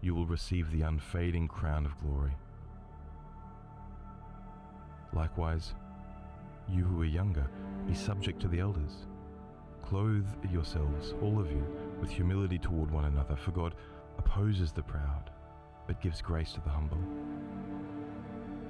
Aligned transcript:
you 0.00 0.14
will 0.14 0.26
receive 0.26 0.70
the 0.70 0.82
unfading 0.82 1.48
crown 1.48 1.86
of 1.86 1.98
glory. 1.98 2.32
Likewise, 5.12 5.74
you 6.68 6.84
who 6.84 7.02
are 7.02 7.06
younger, 7.06 7.46
be 7.86 7.94
subject 7.94 8.40
to 8.40 8.48
the 8.48 8.60
elders. 8.60 9.06
Clothe 9.82 10.26
yourselves, 10.50 11.14
all 11.20 11.40
of 11.40 11.50
you, 11.50 11.64
with 12.00 12.10
humility 12.10 12.58
toward 12.58 12.90
one 12.90 13.06
another, 13.06 13.36
for 13.36 13.50
God 13.50 13.74
opposes 14.18 14.72
the 14.72 14.82
proud, 14.82 15.30
but 15.86 16.00
gives 16.00 16.22
grace 16.22 16.52
to 16.52 16.60
the 16.60 16.70
humble. 16.70 17.00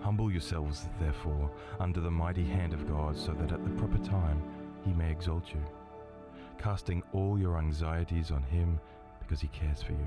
Humble 0.01 0.31
yourselves, 0.31 0.89
therefore, 0.99 1.51
under 1.79 2.01
the 2.01 2.11
mighty 2.11 2.45
hand 2.45 2.73
of 2.73 2.89
God, 2.89 3.17
so 3.17 3.33
that 3.33 3.53
at 3.53 3.63
the 3.65 3.71
proper 3.71 3.99
time 3.99 4.43
he 4.85 4.93
may 4.93 5.11
exalt 5.11 5.53
you 5.53 5.61
casting 6.61 7.03
all 7.13 7.39
your 7.39 7.59
anxieties 7.59 8.31
on 8.31 8.43
Him 8.43 8.79
because 9.21 9.41
He 9.41 9.49
cares 9.49 9.83
for 9.83 9.93
you. 9.93 10.07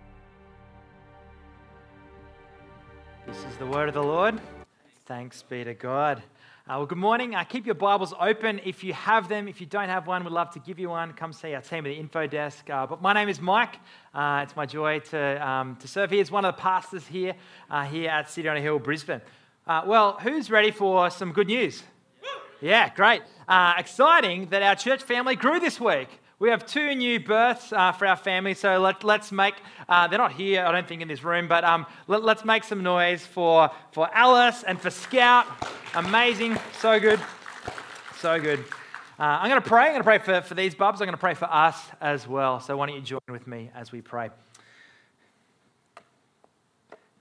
This 3.27 3.37
is 3.45 3.55
the 3.57 3.67
word 3.67 3.87
of 3.87 3.93
the 3.93 4.01
Lord. 4.01 4.41
Thanks 5.05 5.43
be 5.43 5.63
to 5.63 5.75
God. 5.75 6.17
Uh, 6.17 6.77
well, 6.77 6.85
good 6.87 6.97
morning. 6.97 7.35
Uh, 7.35 7.43
keep 7.43 7.67
your 7.67 7.75
Bibles 7.75 8.15
open 8.19 8.59
if 8.65 8.83
you 8.83 8.93
have 8.93 9.29
them. 9.29 9.47
If 9.47 9.61
you 9.61 9.67
don't 9.67 9.89
have 9.89 10.07
one, 10.07 10.23
we'd 10.23 10.33
love 10.33 10.51
to 10.53 10.59
give 10.59 10.79
you 10.79 10.89
one. 10.89 11.13
Come 11.13 11.31
see 11.31 11.53
our 11.53 11.61
team 11.61 11.85
at 11.85 11.89
the 11.89 11.93
info 11.93 12.25
desk. 12.25 12.67
Uh, 12.67 12.87
but 12.87 12.99
my 12.99 13.13
name 13.13 13.29
is 13.29 13.39
Mike. 13.39 13.75
Uh, 14.13 14.41
it's 14.43 14.55
my 14.55 14.65
joy 14.65 14.99
to, 15.11 15.47
um, 15.47 15.75
to 15.77 15.87
serve 15.87 16.09
here 16.09 16.21
as 16.21 16.31
one 16.31 16.45
of 16.45 16.55
the 16.55 16.61
pastors 16.61 17.05
here, 17.05 17.35
uh, 17.69 17.83
here 17.83 18.09
at 18.09 18.27
City 18.27 18.49
on 18.49 18.57
a 18.57 18.61
Hill, 18.61 18.79
Brisbane. 18.79 19.21
Uh, 19.67 19.83
well, 19.85 20.17
who's 20.21 20.49
ready 20.49 20.71
for 20.71 21.11
some 21.11 21.31
good 21.31 21.47
news? 21.47 21.83
Yeah, 22.59 22.89
great. 22.93 23.21
exciting 23.77 24.47
that 24.47 24.63
our 24.63 24.75
church 24.75 25.03
family 25.03 25.35
grew 25.35 25.59
this 25.59 25.79
week. 25.79 26.09
We 26.41 26.49
have 26.49 26.65
two 26.65 26.95
new 26.95 27.19
births 27.19 27.71
uh, 27.71 27.91
for 27.91 28.07
our 28.07 28.15
family, 28.15 28.55
so 28.55 28.79
let, 28.79 29.05
us 29.05 29.31
make, 29.31 29.53
uh, 29.87 30.07
they're 30.07 30.17
not 30.17 30.31
here, 30.31 30.65
I 30.65 30.71
don't 30.71 30.87
think, 30.87 31.03
in 31.03 31.07
this 31.07 31.23
room, 31.23 31.47
but 31.47 31.63
um, 31.63 31.85
let, 32.07 32.23
us 32.23 32.43
make 32.43 32.63
some 32.63 32.81
noise 32.81 33.23
for, 33.23 33.69
for 33.91 34.09
Alice 34.11 34.63
and 34.63 34.81
for 34.81 34.89
Scout. 34.89 35.45
Amazing, 35.93 36.57
so 36.79 36.99
good, 36.99 37.19
so 38.17 38.41
good. 38.41 38.57
Uh, 39.19 39.37
I'm 39.39 39.51
going 39.51 39.61
to 39.61 39.69
pray. 39.69 39.83
I'm 39.83 39.91
going 39.91 39.99
to 39.99 40.03
pray 40.03 40.17
for, 40.17 40.41
for 40.41 40.55
these 40.55 40.73
bubs. 40.73 40.99
I'm 40.99 41.05
going 41.05 41.13
to 41.13 41.19
pray 41.19 41.35
for 41.35 41.45
us 41.45 41.79
as 42.01 42.27
well. 42.27 42.59
So 42.59 42.75
why 42.75 42.87
don't 42.87 42.95
you 42.95 43.03
join 43.03 43.19
with 43.29 43.45
me 43.45 43.69
as 43.75 43.91
we 43.91 44.01
pray? 44.01 44.31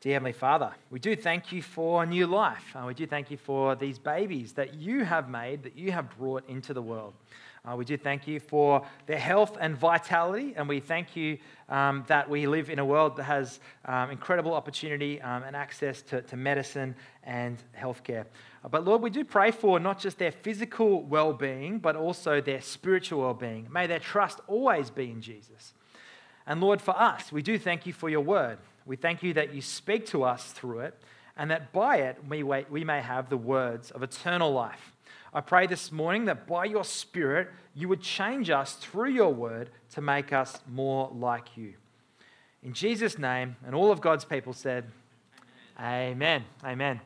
Dear 0.01 0.15
Heavenly 0.15 0.33
Father, 0.33 0.73
we 0.89 0.99
do 0.99 1.15
thank 1.15 1.53
you 1.53 1.61
for 1.61 2.07
new 2.07 2.27
life. 2.27 2.75
Uh, 2.75 2.85
we 2.87 2.95
do 2.95 3.07
thank 3.07 3.31
you 3.31 3.37
for 3.37 3.75
these 3.75 3.99
babies 3.99 4.55
that 4.55 4.73
you 4.73 5.05
have 5.05 5.29
made, 5.29 5.63
that 5.65 5.77
you 5.77 5.93
have 5.93 6.09
brought 6.17 6.49
into 6.49 6.73
the 6.73 6.81
world. 6.81 7.13
Uh, 7.69 7.77
we 7.77 7.85
do 7.85 7.97
thank 7.97 8.27
you 8.27 8.41
for 8.41 8.87
their 9.07 9.19
health 9.19 9.59
and 9.61 9.77
vitality, 9.77 10.55
and 10.57 10.67
we 10.67 10.81
thank 10.81 11.15
you 11.15 11.37
um, 11.69 12.05
that 12.09 12.29
we 12.29 12.47
live 12.47 12.71
in 12.71 12.79
a 12.79 12.85
world 12.85 13.17
that 13.17 13.25
has 13.25 13.61
um, 13.85 14.11
incredible 14.11 14.55
opportunity 14.55 15.21
um, 15.21 15.43
and 15.43 15.55
access 15.55 16.01
to, 16.01 16.23
to 16.23 16.37
medicine 16.37 16.95
and 17.23 17.63
healthcare. 17.79 18.25
Uh, 18.65 18.69
but 18.69 18.85
Lord, 18.87 19.03
we 19.03 19.11
do 19.11 19.25
pray 19.25 19.51
for 19.51 19.79
not 19.79 19.99
just 19.99 20.19
their 20.19 20.33
physical 20.33 21.03
well 21.03 21.35
being, 21.35 21.79
but 21.79 21.97
also 21.97 22.41
their 22.41 22.63
spiritual 22.63 23.21
well 23.21 23.35
being. 23.35 23.69
May 23.71 23.87
their 23.87 23.99
trust 23.99 24.41
always 24.47 24.89
be 24.89 25.11
in 25.11 25.21
Jesus. 25.21 25.75
And 26.47 26.63
Lord, 26.63 26.81
for 26.81 26.99
us, 26.99 27.31
we 27.31 27.43
do 27.43 27.59
thank 27.59 27.87
you 27.87 27.93
for 27.93 28.09
your 28.09 28.23
word. 28.23 28.59
We 28.87 28.97
thank 28.97 29.23
you 29.23 29.35
that 29.35 29.55
you 29.55 29.61
speak 29.61 30.07
to 30.07 30.25
us 30.25 30.51
through 30.53 30.81
it, 30.81 30.99
and 31.37 31.51
that 31.51 31.73
by 31.73 31.97
it 31.99 32.17
we, 32.27 32.43
we 32.43 32.85
may 32.85 33.03
have 33.03 33.29
the 33.29 33.37
words 33.37 33.91
of 33.91 34.03
eternal 34.03 34.51
life. 34.51 34.90
I 35.33 35.41
pray 35.41 35.69
this 35.69 35.93
morning 35.93 36.25
that 36.25 36.49
by 36.49 36.65
your 36.65 36.83
Spirit, 36.83 37.49
you 37.75 37.89
would 37.89 38.01
change 38.01 38.51
us 38.51 38.75
through 38.75 39.11
your 39.11 39.33
word 39.33 39.71
to 39.93 40.01
make 40.01 40.33
us 40.33 40.59
more 40.69 41.09
like 41.15 41.57
you. 41.57 41.75
In 42.65 42.73
Jesus' 42.73 43.17
name, 43.17 43.55
and 43.65 43.75
all 43.75 43.93
of 43.93 44.01
God's 44.01 44.25
people 44.25 44.53
said, 44.53 44.91
Amen. 45.81 46.45
Amen. 46.65 47.01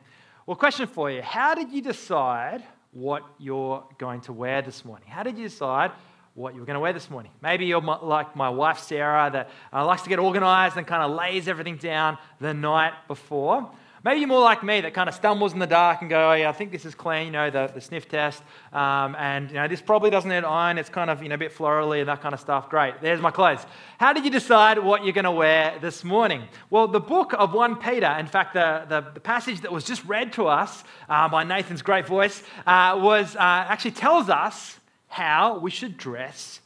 Well, 0.45 0.57
question 0.57 0.87
for 0.87 1.09
you 1.11 1.21
How 1.21 1.53
did 1.53 1.71
you 1.71 1.81
decide 1.81 2.63
what 2.91 3.23
you're 3.37 3.85
going 3.99 4.21
to 4.21 4.33
wear 4.33 4.61
this 4.63 4.83
morning? 4.83 5.07
How 5.07 5.21
did 5.21 5.37
you 5.37 5.43
decide 5.43 5.91
what 6.33 6.53
you 6.53 6.61
were 6.61 6.65
going 6.65 6.75
to 6.75 6.81
wear 6.81 6.93
this 6.93 7.09
morning? 7.11 7.31
Maybe 7.41 7.67
you're 7.67 7.81
like 7.81 8.35
my 8.35 8.49
wife, 8.49 8.79
Sarah, 8.79 9.29
that 9.31 9.49
uh, 9.71 9.85
likes 9.85 10.01
to 10.01 10.09
get 10.09 10.17
organized 10.17 10.77
and 10.77 10.87
kind 10.87 11.03
of 11.03 11.15
lays 11.15 11.47
everything 11.47 11.77
down 11.77 12.17
the 12.41 12.53
night 12.55 12.93
before. 13.07 13.69
Maybe 14.05 14.19
you're 14.19 14.29
more 14.29 14.39
like 14.39 14.63
me 14.63 14.81
that 14.81 14.93
kind 14.93 15.09
of 15.09 15.15
stumbles 15.15 15.53
in 15.53 15.57
the 15.57 15.65
dark 15.65 16.01
and 16.01 16.09
go, 16.11 16.29
oh, 16.29 16.33
yeah, 16.35 16.47
I 16.47 16.51
think 16.51 16.71
this 16.71 16.85
is 16.85 16.93
clean, 16.93 17.25
you 17.25 17.31
know, 17.31 17.49
the, 17.49 17.71
the 17.73 17.81
sniff 17.81 18.07
test. 18.07 18.43
Um, 18.71 19.15
and, 19.15 19.49
you 19.49 19.55
know, 19.55 19.67
this 19.67 19.81
probably 19.81 20.11
doesn't 20.11 20.29
need 20.29 20.43
iron. 20.43 20.77
It's 20.77 20.89
kind 20.89 21.09
of, 21.09 21.23
you 21.23 21.29
know, 21.29 21.33
a 21.33 21.39
bit 21.39 21.51
florally 21.51 22.01
and 22.01 22.07
that 22.07 22.21
kind 22.21 22.35
of 22.35 22.39
stuff. 22.39 22.69
Great. 22.69 23.01
There's 23.01 23.19
my 23.19 23.31
clothes. 23.31 23.65
How 23.97 24.13
did 24.13 24.23
you 24.23 24.29
decide 24.29 24.77
what 24.77 25.03
you're 25.03 25.13
going 25.13 25.25
to 25.25 25.31
wear 25.31 25.79
this 25.81 26.03
morning? 26.03 26.43
Well, 26.69 26.87
the 26.87 26.99
book 26.99 27.33
of 27.33 27.55
1 27.55 27.77
Peter, 27.77 28.15
in 28.19 28.27
fact, 28.27 28.53
the, 28.53 28.85
the, 28.87 29.09
the 29.15 29.19
passage 29.19 29.61
that 29.61 29.71
was 29.71 29.83
just 29.83 30.05
read 30.05 30.33
to 30.33 30.45
us 30.45 30.83
uh, 31.09 31.27
by 31.27 31.43
Nathan's 31.43 31.81
great 31.81 32.05
voice, 32.05 32.43
uh, 32.67 32.99
was 33.01 33.35
uh, 33.35 33.39
actually 33.39 33.89
tells 33.89 34.29
us 34.29 34.77
how 35.07 35.57
we 35.57 35.71
should 35.71 35.97
dress 35.97 36.59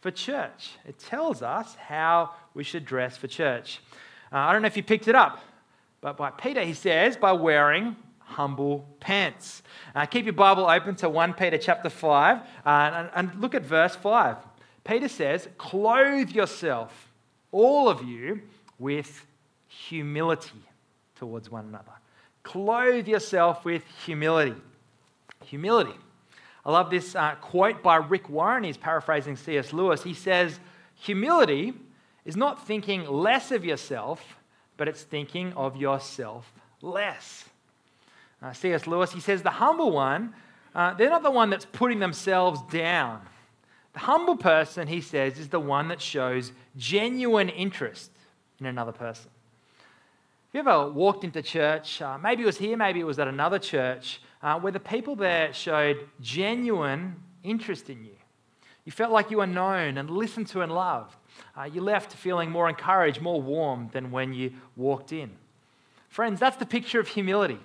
for 0.00 0.10
church. 0.10 0.72
It 0.84 0.98
tells 0.98 1.40
us 1.40 1.72
how 1.76 2.34
we 2.52 2.64
should 2.64 2.84
dress 2.84 3.16
for 3.16 3.28
church. 3.28 3.80
Uh, 4.32 4.38
I 4.38 4.52
don't 4.52 4.62
know 4.62 4.66
if 4.66 4.76
you 4.76 4.82
picked 4.82 5.06
it 5.06 5.14
up, 5.14 5.40
but 6.00 6.16
by 6.16 6.30
Peter, 6.30 6.62
he 6.62 6.74
says, 6.74 7.16
by 7.16 7.32
wearing 7.32 7.96
humble 8.20 8.88
pants. 9.00 9.62
Uh, 9.94 10.06
keep 10.06 10.24
your 10.24 10.32
Bible 10.32 10.66
open 10.66 10.94
to 10.96 11.08
1 11.08 11.34
Peter 11.34 11.58
chapter 11.58 11.90
5 11.90 12.38
uh, 12.38 12.42
and, 12.64 13.10
and 13.14 13.40
look 13.40 13.54
at 13.54 13.62
verse 13.62 13.96
5. 13.96 14.36
Peter 14.84 15.08
says, 15.08 15.48
Clothe 15.58 16.30
yourself, 16.30 17.12
all 17.52 17.88
of 17.88 18.02
you, 18.02 18.40
with 18.78 19.26
humility 19.66 20.62
towards 21.16 21.50
one 21.50 21.66
another. 21.66 21.92
Clothe 22.42 23.06
yourself 23.06 23.64
with 23.64 23.84
humility. 24.04 24.56
Humility. 25.44 25.94
I 26.64 26.72
love 26.72 26.90
this 26.90 27.14
uh, 27.14 27.34
quote 27.36 27.82
by 27.82 27.96
Rick 27.96 28.28
Warren. 28.28 28.64
He's 28.64 28.76
paraphrasing 28.76 29.36
C.S. 29.36 29.72
Lewis. 29.72 30.02
He 30.02 30.14
says, 30.14 30.60
Humility 30.94 31.74
is 32.24 32.36
not 32.36 32.66
thinking 32.66 33.04
less 33.06 33.50
of 33.50 33.64
yourself, 33.64 34.22
but 34.80 34.88
it's 34.88 35.02
thinking 35.02 35.52
of 35.58 35.76
yourself 35.76 36.50
less. 36.80 37.44
Uh, 38.40 38.50
C.S. 38.54 38.86
Lewis, 38.86 39.12
he 39.12 39.20
says, 39.20 39.42
the 39.42 39.50
humble 39.50 39.90
one, 39.90 40.32
uh, 40.74 40.94
they're 40.94 41.10
not 41.10 41.22
the 41.22 41.30
one 41.30 41.50
that's 41.50 41.66
putting 41.66 41.98
themselves 41.98 42.62
down. 42.72 43.20
The 43.92 43.98
humble 43.98 44.38
person, 44.38 44.88
he 44.88 45.02
says, 45.02 45.38
is 45.38 45.50
the 45.50 45.60
one 45.60 45.88
that 45.88 46.00
shows 46.00 46.52
genuine 46.78 47.50
interest 47.50 48.10
in 48.58 48.64
another 48.64 48.92
person. 48.92 49.30
Have 50.54 50.54
you 50.54 50.60
ever 50.60 50.90
walked 50.90 51.24
into 51.24 51.42
church? 51.42 52.00
Uh, 52.00 52.16
maybe 52.16 52.42
it 52.42 52.46
was 52.46 52.56
here, 52.56 52.74
maybe 52.74 53.00
it 53.00 53.06
was 53.06 53.18
at 53.18 53.28
another 53.28 53.58
church, 53.58 54.22
uh, 54.42 54.58
where 54.58 54.72
the 54.72 54.80
people 54.80 55.14
there 55.14 55.52
showed 55.52 56.08
genuine 56.22 57.16
interest 57.42 57.90
in 57.90 58.02
you. 58.02 58.16
You 58.84 58.92
felt 58.92 59.12
like 59.12 59.30
you 59.30 59.38
were 59.38 59.46
known 59.46 59.98
and 59.98 60.10
listened 60.10 60.48
to 60.48 60.62
and 60.62 60.72
loved. 60.72 61.14
Uh, 61.56 61.64
you 61.64 61.80
left 61.80 62.12
feeling 62.12 62.50
more 62.50 62.68
encouraged, 62.68 63.20
more 63.20 63.40
warm 63.40 63.88
than 63.92 64.10
when 64.10 64.32
you 64.32 64.52
walked 64.76 65.12
in. 65.12 65.30
Friends, 66.08 66.40
that's 66.40 66.56
the 66.56 66.66
picture 66.66 66.98
of 66.98 67.08
humility. 67.08 67.58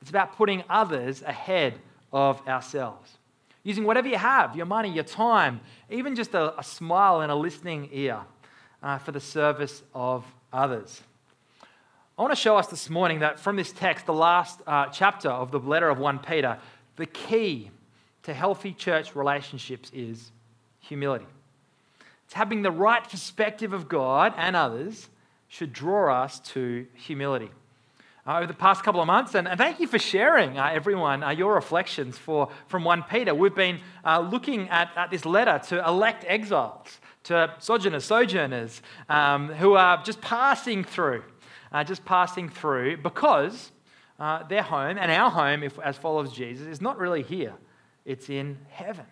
It's 0.00 0.10
about 0.10 0.36
putting 0.36 0.62
others 0.70 1.22
ahead 1.22 1.74
of 2.12 2.46
ourselves. 2.46 3.18
Using 3.62 3.84
whatever 3.84 4.08
you 4.08 4.16
have 4.16 4.56
your 4.56 4.66
money, 4.66 4.90
your 4.90 5.04
time, 5.04 5.60
even 5.90 6.14
just 6.14 6.34
a, 6.34 6.58
a 6.58 6.64
smile 6.64 7.20
and 7.20 7.30
a 7.30 7.34
listening 7.34 7.88
ear 7.92 8.20
uh, 8.82 8.98
for 8.98 9.12
the 9.12 9.20
service 9.20 9.82
of 9.94 10.24
others. 10.52 11.02
I 12.16 12.22
want 12.22 12.32
to 12.32 12.40
show 12.40 12.56
us 12.56 12.68
this 12.68 12.88
morning 12.88 13.20
that 13.20 13.38
from 13.38 13.56
this 13.56 13.72
text, 13.72 14.06
the 14.06 14.14
last 14.14 14.60
uh, 14.66 14.86
chapter 14.86 15.28
of 15.28 15.50
the 15.50 15.60
letter 15.60 15.88
of 15.88 15.98
1 15.98 16.20
Peter, 16.20 16.58
the 16.96 17.06
key 17.06 17.70
to 18.24 18.34
healthy 18.34 18.72
church 18.72 19.14
relationships 19.14 19.90
is 19.94 20.30
humility. 20.80 21.26
It's 22.24 22.34
having 22.34 22.62
the 22.62 22.70
right 22.70 23.08
perspective 23.08 23.72
of 23.72 23.88
God 23.88 24.34
and 24.36 24.54
others 24.54 25.08
should 25.48 25.72
draw 25.72 26.22
us 26.22 26.40
to 26.40 26.86
humility 26.94 27.50
uh, 28.26 28.36
over 28.36 28.46
the 28.46 28.54
past 28.54 28.84
couple 28.84 29.00
of 29.00 29.06
months. 29.06 29.34
And, 29.34 29.48
and 29.48 29.56
thank 29.56 29.80
you 29.80 29.86
for 29.86 29.98
sharing, 29.98 30.58
uh, 30.58 30.70
everyone, 30.70 31.22
uh, 31.22 31.30
your 31.30 31.54
reflections 31.54 32.18
for, 32.18 32.50
from 32.66 32.84
1 32.84 33.04
Peter. 33.04 33.34
We've 33.34 33.54
been 33.54 33.80
uh, 34.04 34.20
looking 34.20 34.68
at, 34.68 34.90
at 34.96 35.10
this 35.10 35.24
letter 35.24 35.58
to 35.68 35.86
elect 35.86 36.26
exiles, 36.28 37.00
to 37.24 37.54
sojourners, 37.58 38.04
sojourners 38.04 38.82
um, 39.08 39.48
who 39.48 39.74
are 39.74 40.02
just 40.02 40.20
passing 40.20 40.84
through, 40.84 41.24
uh, 41.72 41.82
just 41.84 42.04
passing 42.04 42.50
through 42.50 42.98
because 42.98 43.72
uh, 44.20 44.42
their 44.42 44.62
home 44.62 44.98
and 44.98 45.10
our 45.10 45.30
home, 45.30 45.62
if, 45.62 45.78
as 45.78 45.96
followers 45.96 46.32
Jesus, 46.32 46.66
is 46.66 46.82
not 46.82 46.98
really 46.98 47.22
here, 47.22 47.54
it's 48.08 48.30
in 48.30 48.58
heaven. 48.70 49.04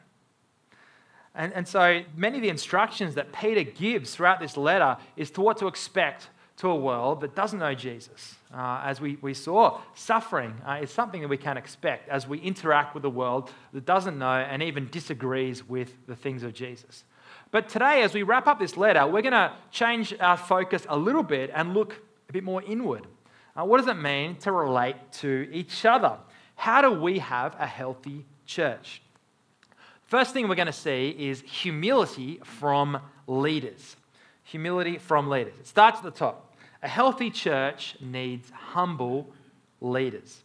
And, 1.34 1.52
and 1.52 1.68
so 1.68 2.02
many 2.16 2.38
of 2.38 2.42
the 2.42 2.48
instructions 2.48 3.14
that 3.14 3.32
Peter 3.32 3.62
gives 3.62 4.14
throughout 4.14 4.40
this 4.40 4.56
letter 4.56 4.96
is 5.16 5.30
to 5.32 5.42
what 5.42 5.58
to 5.58 5.66
expect 5.66 6.30
to 6.56 6.70
a 6.70 6.74
world 6.74 7.20
that 7.20 7.36
doesn't 7.36 7.58
know 7.58 7.74
Jesus. 7.74 8.36
Uh, 8.52 8.80
as 8.82 8.98
we, 8.98 9.18
we 9.20 9.34
saw, 9.34 9.78
suffering 9.94 10.54
uh, 10.66 10.78
is 10.80 10.90
something 10.90 11.20
that 11.20 11.28
we 11.28 11.36
can 11.36 11.58
expect 11.58 12.08
as 12.08 12.26
we 12.26 12.38
interact 12.38 12.94
with 12.94 13.04
a 13.04 13.10
world 13.10 13.52
that 13.74 13.84
doesn't 13.84 14.18
know 14.18 14.32
and 14.32 14.62
even 14.62 14.88
disagrees 14.90 15.68
with 15.68 15.94
the 16.06 16.16
things 16.16 16.42
of 16.42 16.54
Jesus. 16.54 17.04
But 17.50 17.68
today, 17.68 18.02
as 18.02 18.14
we 18.14 18.22
wrap 18.22 18.46
up 18.46 18.58
this 18.58 18.78
letter, 18.78 19.06
we're 19.06 19.20
going 19.20 19.32
to 19.32 19.52
change 19.70 20.14
our 20.18 20.38
focus 20.38 20.86
a 20.88 20.96
little 20.96 21.22
bit 21.22 21.50
and 21.54 21.74
look 21.74 22.00
a 22.30 22.32
bit 22.32 22.42
more 22.42 22.62
inward. 22.62 23.06
Uh, 23.54 23.64
what 23.64 23.76
does 23.76 23.88
it 23.88 23.98
mean 23.98 24.36
to 24.36 24.52
relate 24.52 24.96
to 25.12 25.48
each 25.52 25.84
other? 25.84 26.16
How 26.54 26.80
do 26.80 26.90
we 26.98 27.18
have 27.18 27.54
a 27.58 27.66
healthy 27.66 28.24
church? 28.46 29.02
First 30.04 30.32
thing 30.32 30.48
we're 30.48 30.54
going 30.54 30.66
to 30.66 30.72
see 30.72 31.14
is 31.18 31.40
humility 31.42 32.40
from 32.44 33.00
leaders. 33.26 33.96
Humility 34.44 34.98
from 34.98 35.28
leaders. 35.28 35.54
It 35.58 35.66
starts 35.66 35.98
at 35.98 36.04
the 36.04 36.10
top. 36.12 36.54
A 36.82 36.88
healthy 36.88 37.30
church 37.30 37.96
needs 38.00 38.50
humble 38.50 39.32
leaders. 39.80 40.42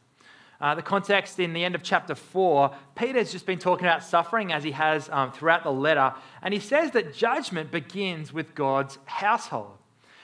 Uh, 0.59 0.75
the 0.75 0.81
context 0.81 1.39
in 1.39 1.53
the 1.53 1.63
end 1.63 1.73
of 1.73 1.81
chapter 1.81 2.13
4, 2.13 2.71
Peter's 2.95 3.31
just 3.31 3.47
been 3.47 3.57
talking 3.57 3.85
about 3.85 4.03
suffering 4.03 4.53
as 4.53 4.63
he 4.63 4.71
has 4.71 5.09
um, 5.09 5.31
throughout 5.31 5.63
the 5.63 5.71
letter, 5.71 6.13
and 6.43 6.53
he 6.53 6.59
says 6.59 6.91
that 6.91 7.15
judgment 7.15 7.71
begins 7.71 8.31
with 8.31 8.53
God's 8.53 8.99
household. 9.05 9.77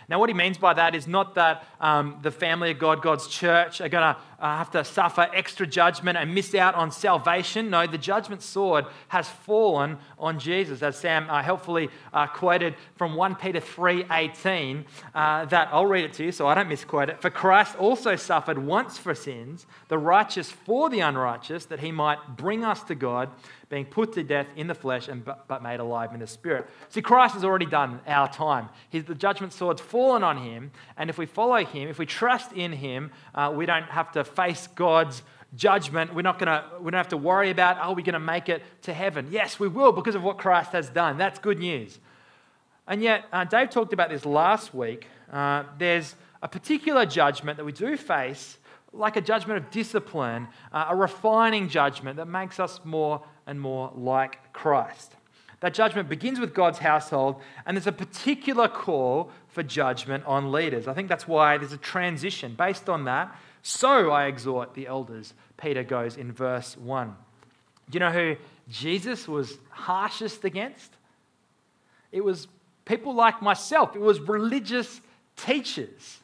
Now, 0.10 0.20
what 0.20 0.30
he 0.30 0.34
means 0.34 0.58
by 0.58 0.74
that 0.74 0.96
is 0.96 1.06
not 1.06 1.36
that 1.36 1.66
um, 1.82 2.20
the 2.22 2.32
family 2.32 2.72
of 2.72 2.80
God, 2.80 3.02
God's 3.02 3.28
church, 3.28 3.82
are 3.82 3.90
going 3.90 4.16
to 4.16 4.18
uh, 4.40 4.58
have 4.58 4.72
to 4.72 4.86
suffer 4.86 5.28
extra 5.34 5.68
judgment 5.68 6.18
and 6.18 6.34
miss 6.34 6.56
out 6.56 6.76
on 6.76 6.92
salvation. 6.92 7.70
No, 7.70 7.86
the 7.86 7.98
judgment 7.98 8.42
sword 8.42 8.86
has 9.10 9.28
fallen 9.28 9.98
on 10.18 10.40
Jesus, 10.40 10.82
as 10.82 10.96
Sam 10.96 11.30
uh, 11.30 11.44
helpfully 11.44 11.90
uh, 12.14 12.28
quoted 12.28 12.76
from 12.96 13.16
1 13.16 13.36
Peter 13.36 13.60
3:18. 13.60 14.86
Uh, 15.14 15.44
that 15.46 15.68
I'll 15.74 15.86
read 15.86 16.06
it 16.06 16.14
to 16.14 16.24
you, 16.24 16.32
so 16.32 16.48
I 16.48 16.56
don't 16.56 16.70
misquote 16.70 17.10
it. 17.10 17.22
For 17.22 17.30
Christ 17.30 17.76
also 17.76 18.16
suffered 18.16 18.58
once 18.58 18.98
for 18.98 19.14
sins, 19.14 19.66
the 19.90 19.98
righteous 19.98 20.50
for 20.50 20.90
the 20.90 21.02
unrighteous, 21.02 21.66
that 21.66 21.82
he 21.82 21.92
might 21.92 22.38
bring 22.38 22.64
us 22.64 22.82
to 22.84 22.96
God 22.96 23.30
being 23.70 23.86
put 23.86 24.14
to 24.14 24.24
death 24.24 24.48
in 24.56 24.68
the 24.68 24.76
flesh 24.76 25.08
and 25.08 25.26
but, 25.26 25.62
made 25.62 25.80
alive 25.80 26.14
in 26.14 26.20
the 26.22 26.28
spirit. 26.28 26.68
See, 26.90 27.02
Christ 27.02 27.34
has 27.34 27.44
already 27.44 27.66
done 27.66 28.00
our 28.08 28.32
time. 28.32 28.70
His, 28.90 29.04
the 29.04 29.16
judgment 29.16 29.54
sword's 29.54 29.82
fallen 29.82 30.24
on 30.24 30.38
him, 30.38 30.72
and 30.96 31.10
if 31.10 31.18
we 31.18 31.26
follow 31.26 31.64
him, 31.64 31.90
if 31.90 32.00
we 32.00 32.06
trust 32.06 32.54
in 32.54 32.72
him, 32.72 33.12
uh, 33.36 33.52
we 33.54 33.66
don't 33.66 33.84
have 33.84 34.12
to 34.14 34.24
face 34.24 34.68
God's 34.68 35.22
judgment. 35.56 36.14
We're 36.14 36.22
not 36.22 36.40
gonna, 36.40 36.66
we 36.80 36.92
don't 36.92 36.98
have 36.98 37.10
to 37.10 37.18
worry 37.18 37.50
about, 37.50 37.78
are 37.78 37.94
we 37.94 38.04
going 38.04 38.14
to 38.14 38.20
make 38.20 38.50
it 38.50 38.64
to 38.84 38.94
heaven? 38.94 39.28
Yes, 39.32 39.60
we 39.60 39.68
will 39.68 39.92
because 39.92 40.16
of 40.16 40.24
what 40.24 40.38
Christ 40.38 40.72
has 40.72 40.90
done. 40.90 41.18
That's 41.18 41.40
good 41.40 41.60
news. 41.60 42.00
And 42.88 43.02
yet, 43.02 43.26
uh, 43.34 43.44
Dave 43.44 43.70
talked 43.70 43.92
about 43.92 44.10
this 44.10 44.26
last 44.26 44.74
week. 44.74 45.08
Uh, 45.32 45.64
there's 45.78 46.16
a 46.42 46.48
particular 46.48 47.06
judgment 47.06 47.58
that 47.58 47.66
we 47.66 47.74
do 47.74 47.98
face, 47.98 48.58
like 48.94 49.18
a 49.18 49.22
judgment 49.22 49.58
of 49.58 49.70
discipline, 49.72 50.48
uh, 50.72 50.88
a 50.90 50.96
refining 50.96 51.68
judgment 51.68 52.16
that 52.16 52.28
makes 52.28 52.60
us 52.60 52.80
more 52.86 53.22
and 53.48 53.60
more 53.60 53.92
like 53.96 54.54
Christ. 54.54 55.14
That 55.60 55.74
judgment 55.74 56.08
begins 56.08 56.40
with 56.40 56.54
God's 56.54 56.78
household, 56.78 57.42
and 57.66 57.76
there's 57.76 57.88
a 57.88 57.92
particular 57.92 58.68
call 58.68 59.32
for 59.48 59.64
judgment 59.64 60.24
on 60.28 60.52
leaders. 60.52 60.88
I 60.88 60.94
think 60.94 61.10
that's 61.10 61.28
why 61.28 61.58
there's 61.58 61.74
a 61.74 61.78
transition 61.78 62.54
based 62.54 62.90
on 62.90 63.06
that. 63.06 63.36
So 63.64 64.12
I 64.12 64.26
exhort 64.26 64.76
the 64.76 64.86
elders, 64.86 65.34
Peter 65.58 65.84
goes 65.84 66.16
in 66.16 66.32
verse 66.32 66.78
1. 66.78 67.16
Do 67.90 67.96
you 67.96 68.00
know 68.00 68.12
who 68.12 68.36
Jesus 68.70 69.28
was 69.28 69.58
harshest 69.70 70.44
against? 70.46 70.94
It 72.12 72.24
was 72.24 72.48
people 72.86 73.16
like 73.16 73.42
myself, 73.42 73.96
it 73.96 74.02
was 74.02 74.20
religious 74.20 75.02
teachers. 75.36 76.20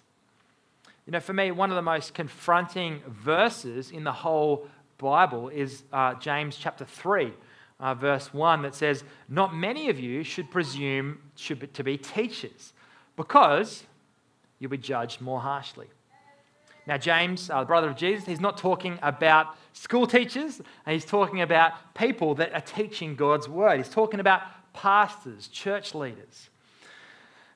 You 1.06 1.12
know, 1.12 1.20
for 1.20 1.34
me, 1.34 1.52
one 1.52 1.70
of 1.70 1.76
the 1.76 1.82
most 1.82 2.14
confronting 2.14 3.02
verses 3.08 3.92
in 3.92 4.04
the 4.04 4.12
whole 4.12 4.68
Bible 5.04 5.50
is 5.50 5.84
uh, 5.92 6.16
James 6.16 6.56
chapter 6.56 6.86
3, 6.86 7.34
uh, 7.80 7.94
verse 7.94 8.34
1, 8.34 8.62
that 8.64 8.74
says, 8.74 9.04
Not 9.30 9.56
many 9.56 9.90
of 9.90 10.00
you 10.00 10.24
should 10.24 10.50
presume 10.50 11.20
should, 11.36 11.74
to 11.74 11.84
be 11.84 11.98
teachers, 11.98 12.74
because 13.16 13.84
you'll 14.60 14.72
be 14.72 14.78
judged 14.78 15.22
more 15.22 15.42
harshly. 15.42 15.88
Now, 16.88 16.98
James, 16.98 17.50
uh, 17.50 17.60
the 17.60 17.66
brother 17.66 17.90
of 17.90 17.96
Jesus, 17.96 18.26
he's 18.26 18.42
not 18.42 18.58
talking 18.58 18.98
about 19.02 19.56
school 19.74 20.08
teachers, 20.08 20.62
he's 20.88 21.06
talking 21.06 21.42
about 21.42 21.94
people 21.94 22.36
that 22.36 22.54
are 22.54 22.62
teaching 22.62 23.16
God's 23.16 23.48
word. 23.48 23.78
He's 23.78 23.90
talking 23.90 24.20
about 24.20 24.42
pastors, 24.74 25.48
church 25.48 25.94
leaders 25.94 26.50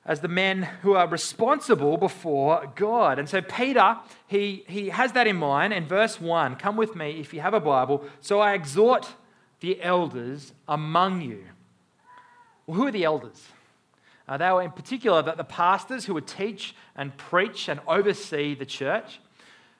as 0.08 0.20
the 0.20 0.28
men 0.28 0.62
who 0.80 0.94
are 0.94 1.06
responsible 1.06 1.98
before 1.98 2.72
God. 2.74 3.18
And 3.18 3.28
so 3.28 3.42
Peter, 3.42 3.98
he, 4.26 4.64
he 4.66 4.88
has 4.88 5.12
that 5.12 5.26
in 5.26 5.36
mind. 5.36 5.74
In 5.74 5.86
verse 5.86 6.18
1, 6.18 6.56
come 6.56 6.76
with 6.76 6.96
me 6.96 7.20
if 7.20 7.34
you 7.34 7.42
have 7.42 7.52
a 7.52 7.60
Bible. 7.60 8.02
So 8.22 8.40
I 8.40 8.54
exhort 8.54 9.14
the 9.60 9.80
elders 9.82 10.54
among 10.66 11.20
you. 11.20 11.44
Well, 12.66 12.78
who 12.78 12.86
are 12.86 12.90
the 12.90 13.04
elders? 13.04 13.48
Uh, 14.26 14.38
they 14.38 14.50
were 14.50 14.62
in 14.62 14.70
particular 14.70 15.20
the, 15.20 15.32
the 15.32 15.44
pastors 15.44 16.06
who 16.06 16.14
would 16.14 16.26
teach 16.26 16.74
and 16.96 17.14
preach 17.18 17.68
and 17.68 17.78
oversee 17.86 18.54
the 18.54 18.66
church. 18.66 19.20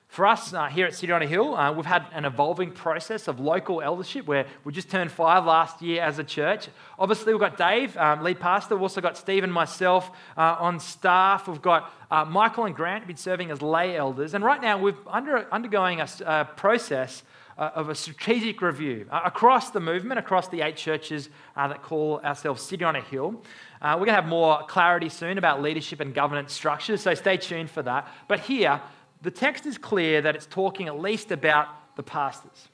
For 0.09 0.25
us 0.25 0.55
uh, 0.55 0.65
here 0.65 0.87
at 0.87 0.95
City 0.95 1.11
on 1.11 1.21
a 1.21 1.27
Hill, 1.27 1.55
uh, 1.55 1.71
we've 1.71 1.85
had 1.85 2.03
an 2.13 2.25
evolving 2.25 2.71
process 2.71 3.27
of 3.27 3.39
local 3.39 3.79
eldership 3.79 4.25
where 4.25 4.47
we 4.63 4.73
just 4.73 4.89
turned 4.89 5.11
five 5.11 5.45
last 5.45 5.83
year 5.83 6.01
as 6.01 6.17
a 6.17 6.23
church. 6.23 6.67
Obviously, 6.97 7.31
we've 7.31 7.39
got 7.39 7.57
Dave, 7.57 7.95
um, 7.95 8.23
lead 8.23 8.39
pastor. 8.39 8.73
We've 8.73 8.81
also 8.81 9.01
got 9.01 9.17
Steve 9.17 9.43
and 9.43 9.53
myself 9.53 10.09
uh, 10.35 10.57
on 10.59 10.79
staff. 10.79 11.47
We've 11.47 11.61
got 11.61 11.93
uh, 12.09 12.25
Michael 12.25 12.65
and 12.65 12.75
Grant 12.75 13.03
who've 13.03 13.07
been 13.07 13.17
serving 13.17 13.51
as 13.51 13.61
lay 13.61 13.95
elders. 13.95 14.33
And 14.33 14.43
right 14.43 14.59
now, 14.59 14.79
we're 14.79 14.95
under, 15.05 15.45
undergoing 15.53 16.01
a, 16.01 16.07
a 16.25 16.45
process 16.55 17.21
uh, 17.59 17.69
of 17.75 17.89
a 17.89 17.95
strategic 17.95 18.63
review 18.63 19.05
uh, 19.11 19.21
across 19.25 19.69
the 19.69 19.79
movement, 19.79 20.17
across 20.17 20.47
the 20.47 20.61
eight 20.61 20.75
churches 20.75 21.29
that 21.55 21.83
call 21.83 22.19
ourselves 22.21 22.63
City 22.63 22.83
on 22.83 22.95
a 22.95 23.01
Hill. 23.01 23.39
we're 23.83 23.93
going 23.97 24.07
to 24.07 24.13
have 24.13 24.27
more 24.27 24.63
clarity 24.63 25.09
soon 25.09 25.37
about 25.37 25.61
leadership 25.61 25.99
and 25.99 26.15
governance 26.15 26.51
structures, 26.51 27.01
so 27.01 27.13
stay 27.13 27.37
tuned 27.37 27.69
for 27.69 27.83
that. 27.83 28.07
But 28.27 28.39
here, 28.39 28.81
the 29.21 29.31
text 29.31 29.65
is 29.65 29.77
clear 29.77 30.21
that 30.21 30.35
it's 30.35 30.45
talking 30.45 30.87
at 30.87 30.99
least 30.99 31.31
about 31.31 31.67
the 31.95 32.03
pastors. 32.03 32.69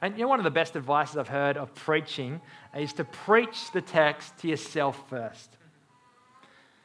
And 0.00 0.16
you 0.16 0.22
know, 0.22 0.28
one 0.28 0.40
of 0.40 0.44
the 0.44 0.50
best 0.50 0.76
advices 0.76 1.16
I've 1.16 1.28
heard 1.28 1.56
of 1.56 1.74
preaching 1.74 2.40
is 2.76 2.92
to 2.94 3.04
preach 3.04 3.70
the 3.72 3.80
text 3.80 4.38
to 4.38 4.48
yourself 4.48 5.02
first. 5.08 5.56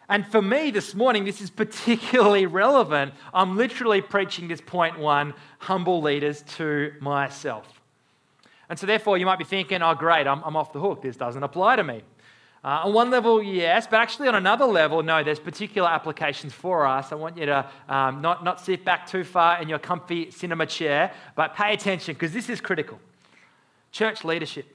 And 0.08 0.26
for 0.26 0.42
me 0.42 0.72
this 0.72 0.96
morning, 0.96 1.24
this 1.24 1.40
is 1.40 1.50
particularly 1.50 2.46
relevant. 2.64 3.14
I'm 3.34 3.58
literally 3.58 4.02
preaching 4.02 4.48
this 4.48 4.62
point 4.62 4.98
one 4.98 5.36
humble 5.60 6.02
leaders 6.02 6.44
to 6.58 6.94
myself. 7.00 7.82
And 8.70 8.78
so, 8.78 8.86
therefore, 8.86 9.18
you 9.18 9.26
might 9.26 9.40
be 9.40 9.46
thinking, 9.46 9.82
oh, 9.82 9.96
great, 9.96 10.28
I'm, 10.28 10.44
I'm 10.44 10.56
off 10.56 10.74
the 10.74 10.80
hook. 10.80 11.02
This 11.02 11.16
doesn't 11.16 11.42
apply 11.42 11.76
to 11.76 11.84
me. 11.84 12.02
Uh, 12.62 12.82
on 12.84 12.94
one 12.94 13.10
level, 13.10 13.42
yes, 13.42 13.88
but 13.88 13.98
actually 13.98 14.28
on 14.28 14.36
another 14.36 14.66
level, 14.66 15.02
no, 15.02 15.24
there's 15.24 15.40
particular 15.40 15.88
applications 15.88 16.52
for 16.52 16.86
us. 16.86 17.14
I 17.14 17.16
want 17.16 17.38
you 17.38 17.46
to 17.46 17.66
um, 17.88 18.22
not, 18.22 18.44
not 18.44 18.60
sit 18.60 18.84
back 18.84 19.08
too 19.08 19.24
far 19.24 19.62
in 19.62 19.70
your 19.70 19.80
comfy 19.80 20.30
cinema 20.30 20.66
chair, 20.66 21.14
but 21.36 21.56
pay 21.56 21.74
attention 21.74 22.16
because 22.16 22.34
this 22.34 22.50
is 22.50 22.60
critical. 22.60 23.00
Church 23.94 24.26
leadership, 24.26 24.66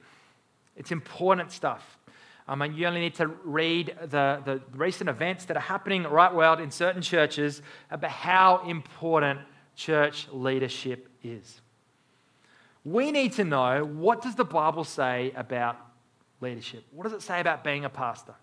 it's 0.75 0.91
important 0.91 1.51
stuff. 1.51 1.99
I 2.47 2.55
mean, 2.55 2.73
you 2.73 2.87
only 2.87 3.01
need 3.01 3.15
to 3.15 3.27
read 3.27 3.95
the, 4.01 4.41
the 4.43 4.61
recent 4.73 5.09
events 5.09 5.45
that 5.45 5.57
are 5.57 5.61
happening 5.61 6.03
right 6.03 6.33
world 6.33 6.59
in 6.59 6.71
certain 6.71 7.01
churches 7.01 7.61
about 7.91 8.11
how 8.11 8.67
important 8.67 9.39
church 9.75 10.27
leadership 10.31 11.07
is. 11.23 11.61
We 12.83 13.11
need 13.11 13.33
to 13.33 13.43
know 13.43 13.83
what 13.83 14.21
does 14.21 14.35
the 14.35 14.45
Bible 14.45 14.83
say 14.83 15.33
about 15.35 15.77
leadership? 16.41 16.83
What 16.91 17.03
does 17.03 17.13
it 17.13 17.21
say 17.21 17.39
about 17.39 17.63
being 17.63 17.85
a 17.85 17.89
pastor? 17.89 18.35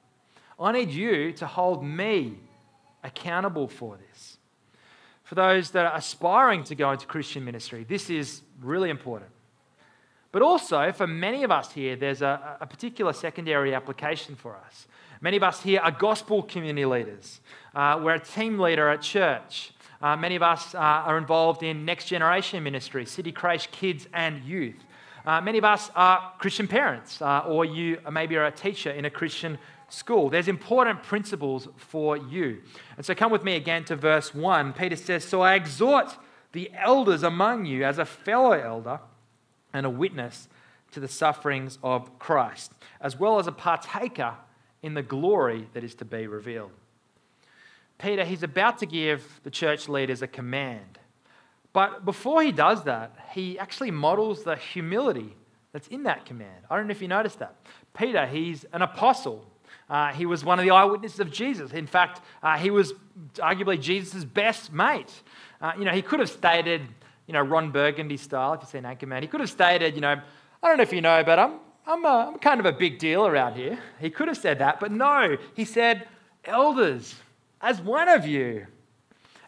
I 0.61 0.73
need 0.73 0.91
you 0.91 1.33
to 1.33 1.47
hold 1.47 1.85
me 1.85 2.39
accountable 3.03 3.67
for 3.67 3.97
this. 3.97 4.39
For 5.25 5.35
those 5.35 5.71
that 5.71 5.87
are 5.87 5.97
aspiring 5.97 6.63
to 6.65 6.75
go 6.75 6.93
into 6.93 7.07
Christian 7.07 7.45
ministry, 7.45 7.85
this 7.89 8.11
is 8.11 8.43
really 8.61 8.91
important. 8.91 9.31
But 10.31 10.43
also, 10.43 10.93
for 10.93 11.07
many 11.07 11.43
of 11.43 11.51
us 11.51 11.73
here, 11.73 11.97
there's 11.97 12.23
a, 12.23 12.57
a 12.61 12.67
particular 12.67 13.13
secondary 13.13 13.75
application 13.75 14.35
for 14.35 14.57
us. 14.57 14.87
Many 15.21 15.37
of 15.37 15.43
us 15.43 15.63
here 15.63 15.81
are 15.81 15.91
gospel 15.91 16.43
community 16.43 16.85
leaders. 16.85 17.41
Uh, 17.75 18.01
we're 18.03 18.15
a 18.15 18.21
team 18.21 18.59
leader 18.59 18.89
at 18.89 19.03
church. 19.03 19.73
Uh, 20.01 20.17
many 20.17 20.35
of 20.35 20.43
us 20.43 20.75
uh, 20.75 20.79
are 20.79 21.17
involved 21.17 21.63
in 21.63 21.85
next 21.85 22.07
generation 22.07 22.63
ministry, 22.63 23.07
City 23.07 23.31
Creche 23.31 23.71
Kids 23.71 24.09
and 24.13 24.43
Youth. 24.43 24.83
Uh, 25.25 25.41
many 25.41 25.59
of 25.59 25.65
us 25.65 25.91
are 25.95 26.33
Christian 26.39 26.67
parents, 26.67 27.23
uh, 27.23 27.45
or 27.47 27.65
you 27.65 27.99
maybe 28.11 28.37
are 28.37 28.47
a 28.47 28.51
teacher 28.51 28.91
in 28.91 29.05
a 29.05 29.11
Christian 29.11 29.57
school. 29.89 30.29
There's 30.29 30.49
important 30.49 31.03
principles 31.03 31.69
for 31.77 32.17
you. 32.17 32.63
And 32.97 33.07
so 33.07 33.15
come 33.15 33.31
with 33.31 33.45
me 33.45 33.55
again 33.57 33.85
to 33.85 33.97
verse 33.97 34.35
1. 34.35 34.73
Peter 34.73 34.97
says, 34.97 35.25
So 35.25 35.41
I 35.43 35.55
exhort 35.55 36.17
the 36.53 36.71
elders 36.77 37.23
among 37.23 37.67
you 37.67 37.85
as 37.85 37.99
a 37.99 38.05
fellow 38.05 38.53
elder 38.53 39.01
and 39.73 39.87
a 39.87 39.91
witness 39.91 40.49
to 40.93 41.01
the 41.01 41.09
sufferings 41.09 41.79
of 41.83 42.19
Christ, 42.19 42.73
as 43.01 43.19
well 43.19 43.39
as 43.39 43.47
a 43.47 43.53
partaker 43.53 44.35
in 44.83 44.95
the 44.95 45.03
glory 45.03 45.69
that 45.73 45.85
is 45.85 45.95
to 45.97 46.05
be 46.05 46.27
revealed. 46.27 46.73
Peter, 47.99 48.25
he's 48.25 48.43
about 48.43 48.79
to 48.79 48.87
give 48.87 49.41
the 49.45 49.51
church 49.51 49.89
leaders 49.89 50.23
a 50.23 50.27
command. 50.27 50.99
But 51.73 52.05
before 52.05 52.43
he 52.43 52.53
does 52.53 52.85
that, 52.85 53.17
he 53.33 53.59
actually 53.59 53.91
models 53.91 54.45
the 54.45 54.57
humility 54.57 55.35
that's 55.73 55.89
in 55.89 56.03
that 56.03 56.27
command. 56.27 56.65
I 56.71 56.77
don't 56.77 56.87
know 56.87 56.93
if 56.93 57.01
you 57.01 57.09
noticed 57.09 57.39
that. 57.39 57.57
Peter, 57.95 58.27
he's 58.27 58.65
an 58.73 58.83
apostle. 58.83 59.47
Uh, 59.89 60.13
he 60.13 60.27
was 60.27 60.45
one 60.45 60.59
of 60.59 60.65
the 60.65 60.71
eyewitnesses 60.71 61.21
of 61.21 61.31
Jesus. 61.31 61.73
In 61.73 61.87
fact, 61.87 62.21
uh, 62.43 62.59
he 62.59 62.71
was 62.71 62.93
arguably 63.37 63.81
Jesus' 63.81 64.25
best 64.25 64.73
mate. 64.73 65.23
Uh, 65.61 65.73
you 65.79 65.85
know, 65.85 65.93
he 65.93 66.03
could 66.03 66.21
have 66.21 66.31
stated, 66.31 66.83
you 67.27 67.33
know, 67.33 67.41
Ron 67.41 67.71
Burgundy 67.71 68.17
style, 68.17 68.53
if 68.55 68.61
you've 68.61 68.71
seen 68.71 68.83
Anchorman, 68.83 69.23
he 69.23 69.29
could 69.29 69.41
have 69.41 69.51
stated, 69.51 69.95
you 69.95 70.01
know, 70.01 70.21
I 70.63 70.69
don't 70.69 70.77
know 70.77 70.83
if 70.83 70.93
you 70.93 71.01
know, 71.01 71.23
but 71.25 71.39
I'm, 71.39 71.55
I'm, 71.87 72.05
a, 72.05 72.31
I'm 72.33 72.39
kind 72.39 72.61
of 72.61 72.67
a 72.67 72.73
big 72.73 72.99
deal 72.99 73.27
around 73.27 73.55
here. 73.55 73.79
He 73.99 74.11
could 74.11 74.29
have 74.29 74.37
said 74.37 74.59
that, 74.59 74.79
but 74.79 74.93
no, 74.93 75.37
he 75.55 75.65
said, 75.65 76.07
elders, 76.45 77.15
as 77.61 77.81
one 77.81 78.09
of 78.09 78.27
you, 78.27 78.67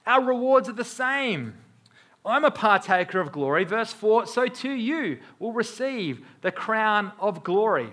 our 0.06 0.22
rewards 0.22 0.68
are 0.68 0.72
the 0.72 0.84
same. 0.84 1.54
I'm 2.24 2.44
a 2.44 2.50
partaker 2.50 3.20
of 3.20 3.32
glory. 3.32 3.64
Verse 3.64 3.92
4 3.92 4.26
so 4.26 4.46
too 4.46 4.72
you 4.72 5.18
will 5.38 5.52
receive 5.52 6.24
the 6.40 6.50
crown 6.50 7.12
of 7.18 7.44
glory. 7.44 7.92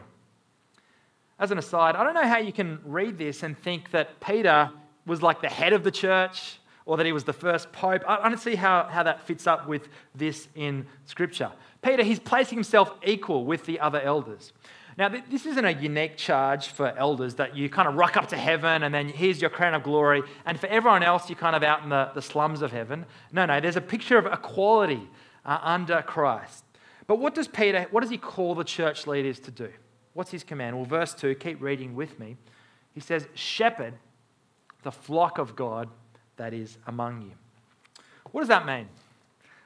As 1.37 1.51
an 1.51 1.57
aside, 1.57 1.95
I 1.95 2.03
don't 2.03 2.13
know 2.13 2.27
how 2.27 2.37
you 2.37 2.53
can 2.53 2.79
read 2.85 3.17
this 3.17 3.43
and 3.43 3.57
think 3.57 3.91
that 3.91 4.19
Peter 4.19 4.69
was 5.05 5.21
like 5.21 5.41
the 5.41 5.49
head 5.49 5.73
of 5.73 5.83
the 5.83 5.91
church 5.91 6.59
or 6.85 6.97
that 6.97 7.05
he 7.05 7.11
was 7.11 7.23
the 7.23 7.33
first 7.33 7.71
pope. 7.71 8.03
I 8.07 8.29
don't 8.29 8.39
see 8.39 8.55
how, 8.55 8.83
how 8.83 9.03
that 9.03 9.21
fits 9.25 9.47
up 9.47 9.67
with 9.67 9.87
this 10.15 10.47
in 10.55 10.85
Scripture. 11.05 11.51
Peter, 11.81 12.03
he's 12.03 12.19
placing 12.19 12.57
himself 12.57 12.93
equal 13.03 13.45
with 13.45 13.65
the 13.65 13.79
other 13.79 13.99
elders. 14.01 14.53
Now, 14.97 15.09
this 15.09 15.45
isn't 15.45 15.63
a 15.63 15.71
unique 15.71 16.17
charge 16.17 16.67
for 16.67 16.95
elders 16.97 17.35
that 17.35 17.55
you 17.55 17.69
kind 17.69 17.87
of 17.87 17.95
rock 17.95 18.17
up 18.17 18.27
to 18.29 18.37
heaven 18.37 18.83
and 18.83 18.93
then 18.93 19.07
here's 19.07 19.39
your 19.39 19.49
crown 19.49 19.73
of 19.73 19.83
glory, 19.83 20.21
and 20.45 20.59
for 20.59 20.67
everyone 20.67 21.03
else, 21.03 21.29
you're 21.29 21.37
kind 21.37 21.55
of 21.55 21.63
out 21.63 21.83
in 21.83 21.89
the, 21.89 22.11
the 22.13 22.21
slums 22.21 22.61
of 22.61 22.71
heaven. 22.71 23.05
No, 23.31 23.45
no, 23.45 23.59
there's 23.59 23.77
a 23.77 23.81
picture 23.81 24.17
of 24.17 24.25
equality 24.25 25.07
uh, 25.45 25.59
under 25.61 26.01
Christ. 26.01 26.65
But 27.07 27.19
what 27.19 27.33
does 27.33 27.47
Peter, 27.47 27.87
what 27.91 28.01
does 28.01 28.09
he 28.09 28.17
call 28.17 28.55
the 28.55 28.63
church 28.63 29.07
leaders 29.07 29.39
to 29.41 29.51
do? 29.51 29.69
What's 30.13 30.31
his 30.31 30.43
command? 30.43 30.75
Well, 30.75 30.85
verse 30.85 31.13
2, 31.13 31.35
keep 31.35 31.61
reading 31.61 31.95
with 31.95 32.19
me. 32.19 32.35
He 32.93 32.99
says, 32.99 33.27
Shepherd 33.33 33.93
the 34.83 34.91
flock 34.91 35.37
of 35.37 35.55
God 35.55 35.89
that 36.37 36.53
is 36.53 36.77
among 36.87 37.21
you. 37.21 37.31
What 38.31 38.41
does 38.41 38.47
that 38.47 38.65
mean? 38.65 38.87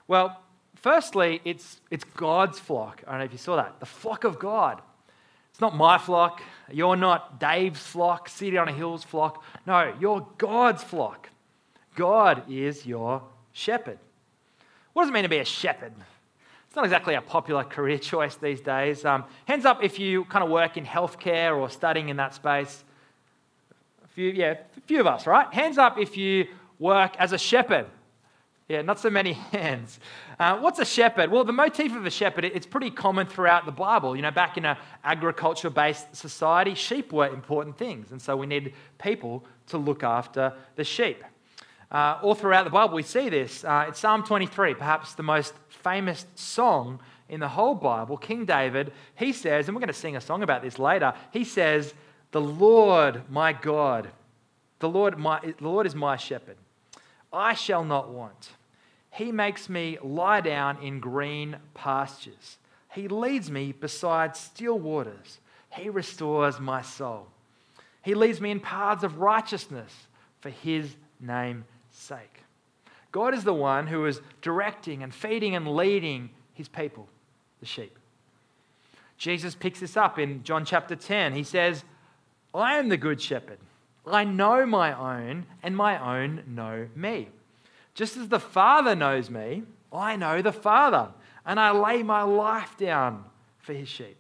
Well, 0.08 0.42
firstly, 0.76 1.42
it's, 1.46 1.80
it's 1.90 2.04
God's 2.04 2.60
flock. 2.60 3.04
I 3.08 3.12
don't 3.12 3.20
know 3.20 3.26
if 3.26 3.32
you 3.32 3.38
saw 3.38 3.56
that. 3.56 3.80
The 3.80 3.86
flock 3.86 4.24
of 4.24 4.40
God. 4.40 4.82
It's 5.56 5.62
not 5.62 5.74
my 5.74 5.98
flock. 5.98 6.42
You're 6.70 6.98
not 6.98 7.40
Dave's 7.40 7.80
flock, 7.80 8.28
City 8.28 8.58
on 8.58 8.68
a 8.68 8.74
Hill's 8.74 9.06
flock. 9.06 9.42
No, 9.66 9.94
you're 10.02 10.28
God's 10.38 10.84
flock. 10.84 11.30
God 11.96 12.44
is 12.52 12.86
your 12.86 13.24
shepherd. 13.54 13.98
What 14.92 15.04
does 15.04 15.12
it 15.12 15.14
mean 15.14 15.24
to 15.24 15.30
be 15.30 15.38
a 15.38 15.46
shepherd? 15.46 15.94
It's 16.68 16.76
not 16.76 16.84
exactly 16.84 17.16
a 17.16 17.22
popular 17.22 17.64
career 17.64 17.98
choice 17.98 18.36
these 18.36 18.60
days. 18.60 19.06
Um, 19.06 19.24
hands 19.46 19.64
up 19.64 19.82
if 19.82 19.98
you 19.98 20.26
kind 20.26 20.44
of 20.44 20.50
work 20.50 20.76
in 20.76 20.84
healthcare 20.84 21.58
or 21.58 21.70
studying 21.70 22.10
in 22.10 22.18
that 22.18 22.34
space. 22.34 22.84
A 24.04 24.08
few, 24.10 24.32
yeah, 24.32 24.56
a 24.76 24.82
few 24.82 25.00
of 25.00 25.08
us, 25.08 25.26
right? 25.26 25.48
Hands 25.54 25.78
up 25.78 25.98
if 25.98 26.18
you 26.18 26.48
work 26.80 27.16
as 27.18 27.32
a 27.32 27.38
shepherd. 27.38 27.86
Yeah, 28.68 28.82
not 28.82 29.00
so 29.00 29.10
many 29.10 29.34
hands. 29.52 30.00
Uh, 30.40 30.58
what's 30.58 30.80
a 30.80 30.86
shepherd? 30.86 31.30
Well, 31.30 31.44
the 31.44 31.54
motif 31.54 31.96
of 31.96 32.06
a 32.06 32.10
shepherd, 32.10 32.46
it's 32.46 32.66
pretty 32.66 32.90
common 32.90 33.28
throughout 33.28 33.66
the 33.66 33.72
Bible. 33.72 34.16
You 34.16 34.24
know, 34.24 34.32
back 34.32 34.58
in 34.58 34.66
an 34.66 34.78
agriculture 35.04 35.70
based 35.70 36.16
society, 36.16 36.74
sheep 36.74 37.14
were 37.14 37.28
important 37.28 37.78
things. 37.78 38.12
And 38.12 38.22
so 38.22 38.36
we 38.36 38.48
need 38.48 38.74
people 38.98 39.46
to 39.68 39.78
look 39.78 40.04
after 40.04 40.54
the 40.76 40.84
sheep. 40.84 41.24
Uh, 41.92 42.18
all 42.24 42.34
throughout 42.34 42.64
the 42.64 42.72
Bible, 42.72 42.96
we 42.96 43.04
see 43.04 43.30
this. 43.30 43.64
Uh, 43.64 43.86
it's 43.88 44.00
Psalm 44.00 44.24
23, 44.24 44.74
perhaps 44.74 45.14
the 45.14 45.24
most 45.24 45.54
famous 45.70 46.26
song 46.34 47.00
in 47.30 47.40
the 47.40 47.48
whole 47.48 47.76
Bible. 47.76 48.18
King 48.18 48.46
David, 48.46 48.92
he 49.16 49.32
says, 49.32 49.68
and 49.68 49.76
we're 49.76 49.80
going 49.80 49.88
to 49.88 49.94
sing 49.94 50.16
a 50.16 50.22
song 50.22 50.42
about 50.42 50.64
this 50.64 50.80
later, 50.80 51.14
he 51.32 51.44
says, 51.44 51.94
The 52.32 52.42
Lord, 52.42 53.30
my 53.30 53.54
God, 53.54 54.10
the 54.80 54.90
Lord, 54.90 55.18
my, 55.20 55.40
the 55.42 55.70
Lord 55.70 55.86
is 55.86 55.94
my 55.94 56.18
shepherd. 56.18 56.58
I 57.32 57.54
shall 57.54 57.84
not 57.84 58.10
want. 58.10 58.50
He 59.12 59.32
makes 59.32 59.70
me 59.70 59.98
lie 60.04 60.42
down 60.42 60.82
in 60.82 61.00
green 61.00 61.58
pastures. 61.74 62.58
He 62.92 63.08
leads 63.08 63.50
me 63.50 63.72
beside 63.72 64.36
still 64.36 64.78
waters. 64.78 65.40
He 65.70 65.90
restores 65.90 66.60
my 66.60 66.82
soul. 66.82 67.28
He 68.02 68.14
leads 68.14 68.40
me 68.40 68.52
in 68.52 68.60
paths 68.60 69.04
of 69.04 69.20
righteousness 69.20 69.92
for 70.40 70.50
his 70.50 70.96
name's 71.20 71.66
sake. 71.92 72.44
God 73.12 73.34
is 73.34 73.44
the 73.44 73.54
one 73.54 73.88
who 73.88 74.06
is 74.06 74.22
directing 74.42 75.02
and 75.02 75.14
feeding 75.14 75.56
and 75.56 75.76
leading 75.76 76.30
his 76.54 76.68
people, 76.68 77.08
the 77.62 77.66
sheep. 77.66 77.98
Jesus 79.18 79.56
picks 79.56 79.80
this 79.80 79.96
up 79.96 80.20
in 80.20 80.44
John 80.44 80.66
chapter 80.66 80.96
10. 80.96 81.34
He 81.34 81.44
says, 81.44 81.84
I 82.54 82.78
am 82.78 82.90
the 82.90 82.98
good 82.98 83.22
shepherd. 83.22 83.60
I 84.08 84.24
know 84.24 84.66
my 84.66 84.94
own, 84.94 85.46
and 85.64 85.76
my 85.76 85.98
own 86.20 86.44
know 86.48 86.88
me. 86.96 87.30
Just 87.94 88.18
as 88.18 88.28
the 88.28 88.40
Father 88.40 88.96
knows 88.96 89.30
me, 89.30 89.64
I 89.92 90.16
know 90.16 90.42
the 90.42 90.52
Father, 90.52 91.10
and 91.46 91.60
I 91.60 91.72
lay 91.72 92.04
my 92.04 92.24
life 92.24 92.78
down 92.78 93.24
for 93.60 93.74
his 93.74 93.88
sheep. 93.88 94.18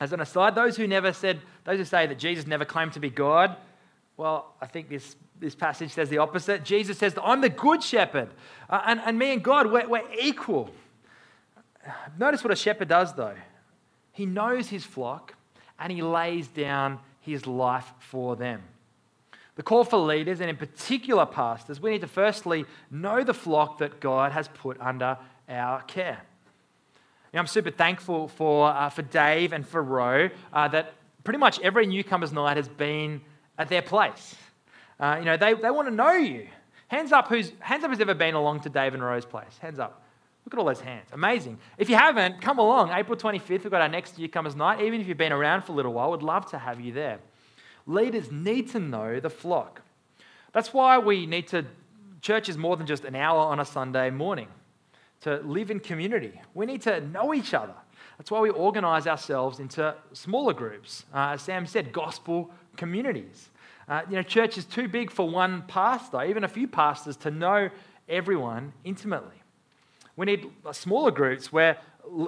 As 0.00 0.12
an 0.12 0.20
aside, 0.20 0.54
those 0.54 0.76
who 0.76 0.86
never 0.86 1.12
said, 1.12 1.40
those 1.64 1.78
who 1.78 1.84
say 1.84 2.06
that 2.06 2.18
Jesus 2.18 2.46
never 2.46 2.64
claimed 2.64 2.92
to 2.92 3.00
be 3.00 3.10
God, 3.10 3.56
well, 4.16 4.54
I 4.60 4.66
think 4.66 4.88
this, 4.88 5.16
this 5.40 5.54
passage 5.54 5.92
says 5.92 6.08
the 6.08 6.18
opposite. 6.18 6.64
Jesus 6.64 6.98
says, 6.98 7.14
I'm 7.22 7.40
the 7.40 7.48
good 7.48 7.82
shepherd, 7.82 8.28
uh, 8.70 8.82
and, 8.86 9.00
and 9.04 9.18
me 9.18 9.32
and 9.32 9.42
God, 9.42 9.70
we're, 9.70 9.88
we're 9.88 10.08
equal. 10.20 10.70
Notice 12.18 12.44
what 12.44 12.52
a 12.52 12.56
shepherd 12.56 12.88
does, 12.88 13.12
though. 13.14 13.36
He 14.12 14.24
knows 14.26 14.68
his 14.68 14.84
flock, 14.84 15.34
and 15.78 15.92
he 15.92 16.02
lays 16.02 16.48
down 16.48 17.00
his 17.20 17.46
life 17.46 17.92
for 17.98 18.36
them. 18.36 18.62
The 19.58 19.64
call 19.64 19.82
for 19.82 19.96
leaders, 19.96 20.40
and 20.40 20.48
in 20.48 20.56
particular 20.56 21.26
pastors, 21.26 21.80
we 21.80 21.90
need 21.90 22.02
to 22.02 22.06
firstly 22.06 22.64
know 22.92 23.24
the 23.24 23.34
flock 23.34 23.78
that 23.78 23.98
God 23.98 24.30
has 24.30 24.46
put 24.46 24.80
under 24.80 25.18
our 25.48 25.82
care. 25.82 26.20
Now, 27.34 27.40
I'm 27.40 27.48
super 27.48 27.72
thankful 27.72 28.28
for, 28.28 28.68
uh, 28.68 28.88
for 28.88 29.02
Dave 29.02 29.52
and 29.52 29.66
for 29.66 29.82
Roe 29.82 30.30
uh, 30.52 30.68
that 30.68 30.94
pretty 31.24 31.40
much 31.40 31.58
every 31.58 31.88
newcomer's 31.88 32.30
night 32.30 32.56
has 32.56 32.68
been 32.68 33.20
at 33.58 33.68
their 33.68 33.82
place. 33.82 34.36
Uh, 35.00 35.16
you 35.18 35.24
know, 35.24 35.36
they, 35.36 35.54
they 35.54 35.72
want 35.72 35.88
to 35.88 35.94
know 35.94 36.12
you. 36.12 36.46
Hands 36.86 37.10
up, 37.10 37.26
who's, 37.26 37.50
hands 37.58 37.82
up 37.82 37.90
who's 37.90 37.98
ever 37.98 38.14
been 38.14 38.34
along 38.34 38.60
to 38.60 38.68
Dave 38.68 38.94
and 38.94 39.02
Roe's 39.02 39.26
place. 39.26 39.58
Hands 39.58 39.80
up. 39.80 40.04
Look 40.44 40.54
at 40.54 40.60
all 40.60 40.66
those 40.66 40.80
hands. 40.80 41.08
Amazing. 41.12 41.58
If 41.78 41.90
you 41.90 41.96
haven't, 41.96 42.40
come 42.40 42.60
along. 42.60 42.92
April 42.92 43.18
25th, 43.18 43.48
we've 43.48 43.70
got 43.72 43.82
our 43.82 43.88
next 43.88 44.20
newcomer's 44.20 44.54
night. 44.54 44.82
Even 44.82 45.00
if 45.00 45.08
you've 45.08 45.18
been 45.18 45.32
around 45.32 45.64
for 45.64 45.72
a 45.72 45.74
little 45.74 45.92
while, 45.92 46.12
we'd 46.12 46.22
love 46.22 46.48
to 46.52 46.58
have 46.58 46.80
you 46.80 46.92
there. 46.92 47.18
Leaders 47.88 48.30
need 48.30 48.70
to 48.70 48.78
know 48.78 49.18
the 49.18 49.30
flock. 49.30 49.80
That's 50.52 50.74
why 50.74 50.98
we 50.98 51.24
need 51.24 51.48
to, 51.48 51.64
church 52.20 52.48
is 52.50 52.58
more 52.58 52.76
than 52.76 52.86
just 52.86 53.04
an 53.04 53.16
hour 53.16 53.40
on 53.40 53.58
a 53.58 53.64
Sunday 53.64 54.10
morning 54.10 54.48
to 55.22 55.36
live 55.38 55.70
in 55.70 55.80
community. 55.80 56.38
We 56.54 56.66
need 56.66 56.82
to 56.82 57.00
know 57.00 57.32
each 57.32 57.54
other. 57.54 57.74
That's 58.18 58.30
why 58.30 58.40
we 58.40 58.50
organize 58.50 59.06
ourselves 59.06 59.58
into 59.58 59.94
smaller 60.12 60.52
groups. 60.52 61.04
Uh, 61.14 61.30
as 61.30 61.42
Sam 61.42 61.66
said, 61.66 61.92
gospel 61.92 62.50
communities. 62.76 63.48
Uh, 63.88 64.02
you 64.10 64.16
know, 64.16 64.22
church 64.22 64.58
is 64.58 64.66
too 64.66 64.86
big 64.86 65.10
for 65.10 65.26
one 65.26 65.62
pastor, 65.66 66.22
even 66.24 66.44
a 66.44 66.48
few 66.48 66.68
pastors, 66.68 67.16
to 67.16 67.30
know 67.30 67.70
everyone 68.06 68.74
intimately. 68.84 69.42
We 70.14 70.26
need 70.26 70.50
smaller 70.72 71.10
groups 71.10 71.50
where 71.50 71.78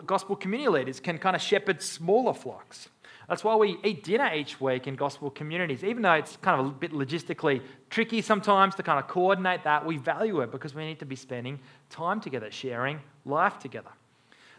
gospel 0.07 0.37
community 0.37 0.71
leaders 0.71 1.01
can 1.01 1.19
kind 1.19 1.37
of 1.37 1.43
shepherd 1.43 1.83
smaller 1.83 2.33
flocks. 2.33 2.89
That's 3.31 3.45
why 3.45 3.55
we 3.55 3.79
eat 3.85 4.03
dinner 4.03 4.35
each 4.35 4.61
week 4.61 4.89
in 4.89 4.97
gospel 4.97 5.31
communities. 5.31 5.85
Even 5.85 6.03
though 6.03 6.15
it's 6.15 6.37
kind 6.39 6.61
of 6.61 6.67
a 6.67 6.71
bit 6.71 6.91
logistically 6.91 7.63
tricky 7.89 8.23
sometimes 8.23 8.75
to 8.75 8.83
kind 8.83 8.99
of 8.99 9.07
coordinate 9.07 9.63
that, 9.63 9.87
we 9.87 9.99
value 9.99 10.41
it 10.41 10.51
because 10.51 10.75
we 10.75 10.85
need 10.85 10.99
to 10.99 11.07
be 11.07 11.15
spending 11.15 11.61
time 11.91 12.21
together, 12.21 12.51
sharing 12.51 12.99
life 13.25 13.57
together. 13.61 13.91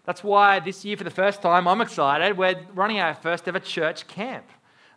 That's 0.05 0.23
why 0.23 0.61
this 0.61 0.85
year, 0.85 0.95
for 0.95 1.03
the 1.03 1.09
first 1.09 1.41
time, 1.41 1.67
I'm 1.67 1.81
excited. 1.81 2.37
We're 2.37 2.61
running 2.73 3.01
our 3.01 3.13
first 3.13 3.45
ever 3.49 3.59
church 3.59 4.07
camp 4.07 4.45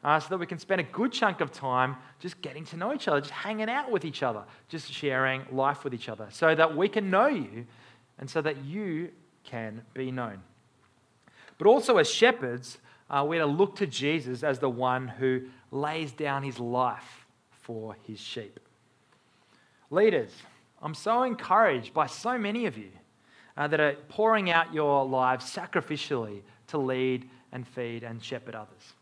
uh, 0.04 0.21
so 0.21 0.28
that 0.28 0.38
we 0.38 0.47
can 0.47 0.61
spend 0.61 0.81
a 0.81 0.85
good 0.85 1.11
chunk 1.11 1.40
of 1.40 1.50
time 1.50 1.97
just 2.21 2.40
getting 2.43 2.64
to 2.66 2.76
know 2.76 2.95
each 2.95 3.09
other, 3.09 3.21
just 3.23 3.33
hanging 3.33 3.69
out 3.69 3.90
with 3.90 4.04
each 4.04 4.23
other, 4.23 4.45
just 4.69 4.93
sharing 4.93 5.45
life 5.50 5.83
with 5.83 5.93
each 5.93 6.09
other, 6.09 6.28
so 6.31 6.54
that 6.54 6.76
we 6.76 6.88
can 6.88 7.11
know 7.11 7.26
you 7.26 7.66
and 8.21 8.31
so 8.31 8.40
that 8.40 8.64
you 8.64 9.11
can 9.43 9.83
be 9.95 10.12
known. 10.12 10.40
But 11.59 11.66
also, 11.66 11.97
as 11.99 12.09
shepherds, 12.09 12.78
uh, 13.11 13.25
we're 13.26 13.40
to 13.40 13.46
look 13.46 13.76
to 13.76 13.87
Jesus 13.87 14.42
as 14.42 14.58
the 14.58 14.70
one 14.70 15.08
who 15.08 15.42
lays 15.70 16.12
down 16.12 16.42
his 16.42 16.58
life 16.58 17.26
for 17.50 17.96
his 18.06 18.18
sheep. 18.18 18.61
Leaders, 19.90 20.30
I'm 20.82 20.94
so 20.94 21.23
encouraged 21.23 21.94
by 21.94 22.06
so 22.06 22.38
many 22.38 22.66
of 22.66 22.76
you 22.76 22.90
uh, 23.56 23.68
that 23.68 23.80
are 23.80 23.94
pouring 24.08 24.50
out 24.50 24.75
your 24.75 25.04
lives 25.04 25.44
sacrificially 25.44 26.42
to 26.68 26.78
lead 26.78 27.28
and 27.52 27.66
feed 27.66 28.02
and 28.02 28.23
shepherd 28.23 28.54
others. 28.54 28.92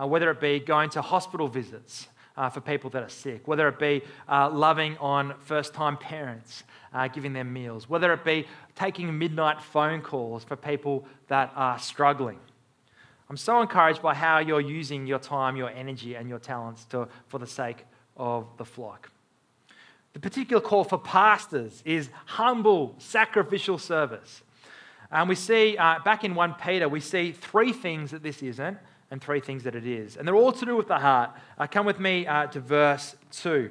Uh, 0.00 0.06
whether 0.06 0.30
it 0.30 0.40
be 0.40 0.58
going 0.58 0.90
to 0.90 1.00
hospital 1.00 1.48
visits 1.48 2.08
uh, 2.36 2.48
for 2.50 2.60
people 2.60 2.90
that 2.90 3.02
are 3.02 3.08
sick, 3.08 3.46
whether 3.46 3.68
it 3.68 3.78
be 3.78 4.02
uh, 4.28 4.50
loving 4.50 4.96
on 4.98 5.34
first 5.40 5.72
time 5.72 5.96
parents, 5.96 6.64
uh, 6.92 7.08
giving 7.08 7.32
them 7.32 7.52
meals, 7.52 7.88
whether 7.88 8.12
it 8.12 8.24
be 8.24 8.46
taking 8.74 9.16
midnight 9.16 9.62
phone 9.62 10.00
calls 10.00 10.42
for 10.44 10.56
people 10.56 11.06
that 11.28 11.52
are 11.54 11.78
struggling. 11.78 12.38
I'm 13.28 13.36
so 13.36 13.60
encouraged 13.62 14.02
by 14.02 14.14
how 14.14 14.38
you're 14.38 14.60
using 14.60 15.06
your 15.06 15.18
time, 15.18 15.56
your 15.56 15.70
energy, 15.70 16.14
and 16.14 16.28
your 16.28 16.38
talents 16.38 16.84
to, 16.86 17.08
for 17.26 17.38
the 17.38 17.46
sake 17.46 17.84
of 18.16 18.46
the 18.58 18.64
flock. 18.64 19.10
The 20.12 20.20
particular 20.20 20.60
call 20.60 20.84
for 20.84 20.98
pastors 20.98 21.82
is 21.84 22.10
humble, 22.26 22.94
sacrificial 22.98 23.78
service. 23.78 24.42
And 25.10 25.28
we 25.28 25.34
see 25.34 25.76
uh, 25.76 26.00
back 26.04 26.24
in 26.24 26.34
1 26.34 26.54
Peter, 26.54 26.88
we 26.88 27.00
see 27.00 27.32
three 27.32 27.72
things 27.72 28.10
that 28.10 28.22
this 28.22 28.42
isn't 28.42 28.78
and 29.10 29.22
three 29.22 29.40
things 29.40 29.64
that 29.64 29.74
it 29.74 29.86
is. 29.86 30.16
And 30.16 30.26
they're 30.26 30.36
all 30.36 30.52
to 30.52 30.66
do 30.66 30.76
with 30.76 30.88
the 30.88 30.98
heart. 30.98 31.30
Uh, 31.58 31.66
come 31.66 31.86
with 31.86 31.98
me 31.98 32.26
uh, 32.26 32.46
to 32.48 32.60
verse 32.60 33.16
2. 33.32 33.70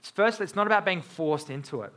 It's 0.00 0.10
first, 0.10 0.40
it's 0.40 0.54
not 0.54 0.66
about 0.66 0.84
being 0.84 1.02
forced 1.02 1.50
into 1.50 1.82
it. 1.82 1.92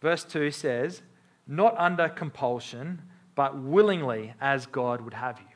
Verse 0.00 0.24
2 0.24 0.50
says, 0.50 1.02
Not 1.46 1.74
under 1.78 2.08
compulsion, 2.08 3.02
but 3.34 3.58
willingly 3.58 4.34
as 4.40 4.66
God 4.66 5.00
would 5.02 5.14
have 5.14 5.38
you 5.38 5.55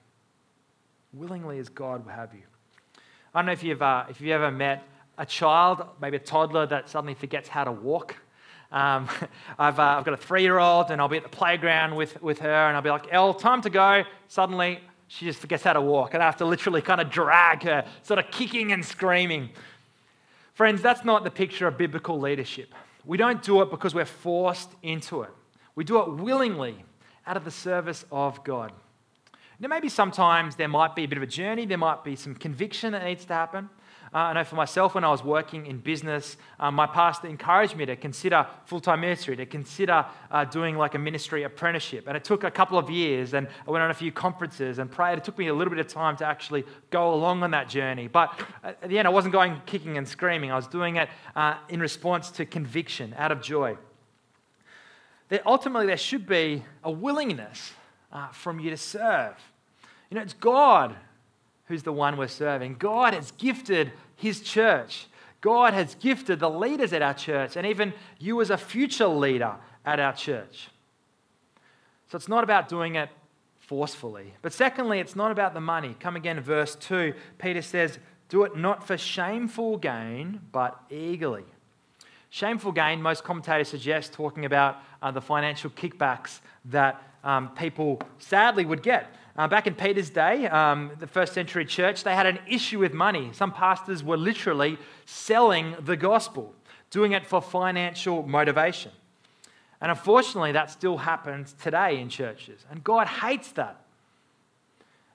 willingly 1.13 1.59
as 1.59 1.69
God 1.69 2.05
will 2.05 2.13
have 2.13 2.33
you. 2.35 2.43
I 3.35 3.41
don't 3.41 3.47
know 3.47 3.53
if 3.53 3.63
you've, 3.63 3.83
uh, 3.83 4.05
if 4.09 4.21
you've 4.21 4.31
ever 4.31 4.51
met 4.51 4.85
a 5.19 5.27
child, 5.27 5.83
maybe 6.01 6.17
a 6.17 6.21
toddler 6.21 6.67
that 6.67 6.89
suddenly 6.89 7.15
forgets 7.15 7.49
how 7.49 7.65
to 7.65 7.73
walk. 7.73 8.17
Um, 8.73 9.09
I've, 9.59 9.79
uh, 9.79 9.97
I've 9.99 10.05
got 10.05 10.15
a 10.15 10.17
three 10.17 10.43
year 10.43 10.59
old, 10.59 10.91
and 10.91 11.01
I'll 11.01 11.09
be 11.09 11.17
at 11.17 11.23
the 11.23 11.29
playground 11.29 11.97
with, 11.97 12.21
with 12.23 12.39
her, 12.41 12.69
and 12.69 12.77
I'll 12.77 12.83
be 12.83 12.91
like, 12.91 13.07
Elle, 13.11 13.35
time 13.35 13.61
to 13.63 13.71
go. 13.71 14.05
Suddenly, 14.29 14.81
she 15.09 15.25
just 15.25 15.41
forgets 15.41 15.65
how 15.65 15.73
to 15.73 15.81
walk, 15.81 16.15
and 16.15 16.23
I 16.23 16.27
have 16.27 16.37
to 16.37 16.45
literally 16.45 16.83
kind 16.83 17.01
of 17.01 17.11
drag 17.11 17.65
her, 17.65 17.85
sort 18.03 18.19
of 18.19 18.31
kicking 18.31 18.73
and 18.73 18.85
screaming. 18.85 19.51
Friends, 20.55 20.83
that's 20.83 21.05
not 21.05 21.25
the 21.25 21.31
picture 21.31 21.67
of 21.67 21.77
biblical 21.77 22.21
leadership. 22.21 22.75
We 23.05 23.17
don't 23.17 23.43
do 23.43 23.63
it 23.63 23.71
because 23.71 23.95
we're 23.95 24.05
forced 24.05 24.71
into 24.83 25.23
it, 25.23 25.31
we 25.75 25.85
do 25.85 26.01
it 26.01 26.13
willingly 26.15 26.85
out 27.27 27.37
of 27.37 27.45
the 27.45 27.51
service 27.51 28.05
of 28.11 28.43
God. 28.45 28.73
Now, 29.61 29.69
maybe 29.69 29.91
sometimes 29.91 30.57
there 30.57 30.69
might 30.69 30.97
be 30.97 31.05
a 31.05 31.09
bit 31.09 31.19
of 31.19 31.23
a 31.23 31.27
journey, 31.27 31.67
there 31.67 31.77
might 31.77 32.03
be 32.03 32.17
some 32.17 32.35
conviction 32.35 32.93
that 32.93 33.05
needs 33.05 33.27
to 33.27 33.35
happen. 33.35 33.69
Uh, 34.13 34.19
I 34.19 34.33
know 34.33 34.43
for 34.43 34.57
myself, 34.57 34.95
when 34.95 35.05
I 35.05 35.11
was 35.11 35.23
working 35.23 35.67
in 35.67 35.79
business, 35.79 36.39
um, 36.59 36.75
my 36.75 36.87
pastor 36.87 37.29
encouraged 37.29 37.77
me 37.77 37.85
to 37.85 37.95
consider 37.95 38.47
full 38.65 38.81
time 38.81 39.03
ministry, 39.03 39.37
to 39.37 39.45
consider 39.45 40.07
uh, 40.31 40.47
doing 40.47 40.79
like 40.79 40.95
a 40.95 40.99
ministry 40.99 41.43
apprenticeship. 41.43 42.09
And 42.09 42.17
it 42.17 42.25
took 42.25 42.43
a 42.43 42.51
couple 42.51 42.79
of 42.79 42.89
years, 42.91 43.35
and 43.35 43.47
I 43.69 43.71
went 43.71 43.85
on 43.85 43.91
a 43.91 43.95
few 43.95 44.11
conferences 44.11 44.79
and 44.79 44.91
prayed. 44.91 45.19
It 45.19 45.25
took 45.25 45.37
me 45.37 45.49
a 45.49 45.55
little 45.55 45.71
bit 45.71 45.79
of 45.79 45.87
time 45.87 46.17
to 46.17 46.27
actually 46.27 46.65
go 46.89 47.13
along 47.13 47.43
on 47.43 47.51
that 47.51 47.69
journey. 47.69 48.09
But 48.09 48.41
at 48.65 48.89
the 48.89 48.99
end, 48.99 49.07
I 49.07 49.11
wasn't 49.11 49.33
going 49.33 49.61
kicking 49.67 49.99
and 49.99 50.09
screaming, 50.09 50.51
I 50.51 50.57
was 50.57 50.69
doing 50.69 50.97
it 50.97 51.11
uh, 51.37 51.57
in 51.69 51.81
response 51.81 52.31
to 52.33 52.47
conviction, 52.47 53.15
out 53.19 53.31
of 53.31 53.43
joy. 53.43 53.77
That 55.29 55.47
ultimately, 55.47 55.87
there 55.87 55.99
should 55.99 56.27
be 56.27 56.65
a 56.83 56.91
willingness 56.91 57.75
uh, 58.11 58.29
from 58.29 58.59
you 58.59 58.71
to 58.71 58.77
serve. 58.77 59.37
You 60.11 60.17
know, 60.17 60.23
it's 60.23 60.35
God 60.35 60.95
who's 61.67 61.83
the 61.85 61.93
one 61.93 62.17
we're 62.17 62.29
serving. 62.29 62.77
God 62.79 63.15
has 63.15 63.31
gifted 63.33 63.93
his 64.17 64.41
church. 64.41 65.07
God 65.41 65.73
has 65.73 65.95
gifted 65.95 66.41
the 66.41 66.51
leaders 66.51 66.93
at 66.93 67.01
our 67.01 67.15
church, 67.15 67.57
and 67.57 67.67
even 67.67 67.95
you 68.19 68.41
as 68.41 68.51
a 68.51 68.59
future 68.59 69.07
leader 69.07 69.55
at 69.87 69.99
our 69.99 70.13
church. 70.13 70.69
So 72.09 72.17
it's 72.17 72.29
not 72.29 72.45
about 72.45 72.69
doing 72.69 72.97
it 72.97 73.09
forcefully. 73.61 74.35
But 74.43 74.53
secondly, 74.53 74.99
it's 74.99 75.15
not 75.15 75.31
about 75.31 75.55
the 75.55 75.61
money. 75.61 75.97
Come 76.01 76.17
again, 76.17 76.41
verse 76.41 76.75
2. 76.75 77.15
Peter 77.39 77.63
says, 77.63 78.01
Do 78.29 78.43
it 78.43 78.57
not 78.57 78.85
for 78.85 78.99
shameful 78.99 79.77
gain, 79.77 80.41
but 80.51 80.79
eagerly. 80.91 81.45
Shameful 82.31 82.73
gain, 82.73 83.01
most 83.01 83.23
commentators 83.23 83.69
suggest, 83.69 84.13
talking 84.13 84.45
about 84.45 84.79
uh, 85.01 85.13
the 85.13 85.21
financial 85.21 85.71
kickbacks 85.71 86.41
that 86.67 87.01
um, 87.23 87.51
people 87.51 88.01
sadly 88.19 88.65
would 88.65 88.83
get. 88.83 89.15
Uh, 89.41 89.49
back 89.49 89.67
in 89.67 89.75
Peter's 89.75 90.11
day, 90.11 90.47
um, 90.49 90.91
the 90.99 91.07
first 91.07 91.33
century 91.33 91.65
church, 91.65 92.05
they 92.05 92.15
had 92.15 92.27
an 92.27 92.39
issue 92.47 92.79
with 92.79 92.93
money. 92.93 93.31
Some 93.33 93.53
pastors 93.53 94.05
were 94.05 94.19
literally 94.19 94.77
selling 95.07 95.75
the 95.81 95.97
gospel, 95.97 96.55
doing 96.91 97.13
it 97.13 97.25
for 97.25 97.41
financial 97.41 98.23
motivation. 98.23 98.93
And 99.81 99.91
unfortunately, 99.91 100.53
that 100.53 100.71
still 100.71 100.99
happens 100.99 101.55
today 101.55 102.01
in 102.01 102.11
churches. 102.11 102.67
And 102.71 102.85
God 102.85 103.07
hates 103.07 103.51
that. 103.53 103.81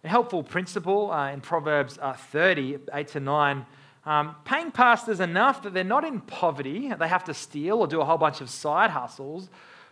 A 0.03 0.07
helpful 0.07 0.41
principle 0.41 1.11
uh, 1.11 1.31
in 1.31 1.39
Proverbs 1.39 1.99
uh, 2.01 2.13
30, 2.13 2.79
8 2.91 3.07
to 3.09 3.19
9, 3.19 3.65
um, 4.07 4.35
paying 4.43 4.71
pastors 4.71 5.19
enough 5.19 5.61
that 5.61 5.75
they're 5.75 5.83
not 5.83 6.03
in 6.03 6.19
poverty, 6.21 6.91
they 6.97 7.07
have 7.07 7.25
to 7.25 7.33
steal 7.35 7.77
or 7.77 7.85
do 7.85 8.01
a 8.01 8.05
whole 8.05 8.17
bunch 8.17 8.41
of 8.41 8.49
side 8.49 8.89
hustles, 8.89 9.49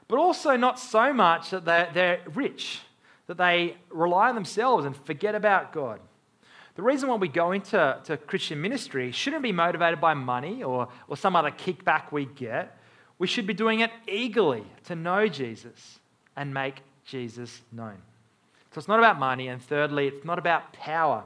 but 0.07 0.17
also 0.17 0.57
not 0.57 0.79
so 0.79 1.13
much 1.13 1.51
that 1.51 1.65
they're, 1.65 1.91
they're 1.93 2.21
rich 2.33 2.81
that 3.27 3.37
they 3.37 3.77
rely 3.89 4.29
on 4.29 4.35
themselves 4.35 4.85
and 4.85 4.95
forget 4.95 5.35
about 5.35 5.73
God. 5.73 5.99
The 6.75 6.81
reason 6.81 7.07
why 7.07 7.15
we 7.15 7.27
go 7.27 7.51
into 7.51 7.99
to 8.03 8.17
Christian 8.17 8.59
ministry 8.61 9.11
shouldn't 9.11 9.43
be 9.43 9.51
motivated 9.51 10.01
by 10.01 10.15
money 10.15 10.63
or, 10.63 10.87
or 11.07 11.15
some 11.15 11.35
other 11.35 11.51
kickback 11.51 12.11
we 12.11 12.25
get. 12.25 12.77
We 13.19 13.27
should 13.27 13.45
be 13.45 13.53
doing 13.53 13.81
it 13.81 13.91
eagerly 14.07 14.65
to 14.85 14.95
know 14.95 15.27
Jesus 15.27 15.99
and 16.35 16.53
make 16.53 16.81
Jesus 17.05 17.61
known. 17.71 17.97
So 18.71 18.79
it's 18.79 18.87
not 18.87 18.97
about 18.97 19.19
money. 19.19 19.49
And 19.49 19.61
thirdly, 19.61 20.07
it's 20.07 20.25
not 20.25 20.39
about 20.39 20.73
power. 20.73 21.23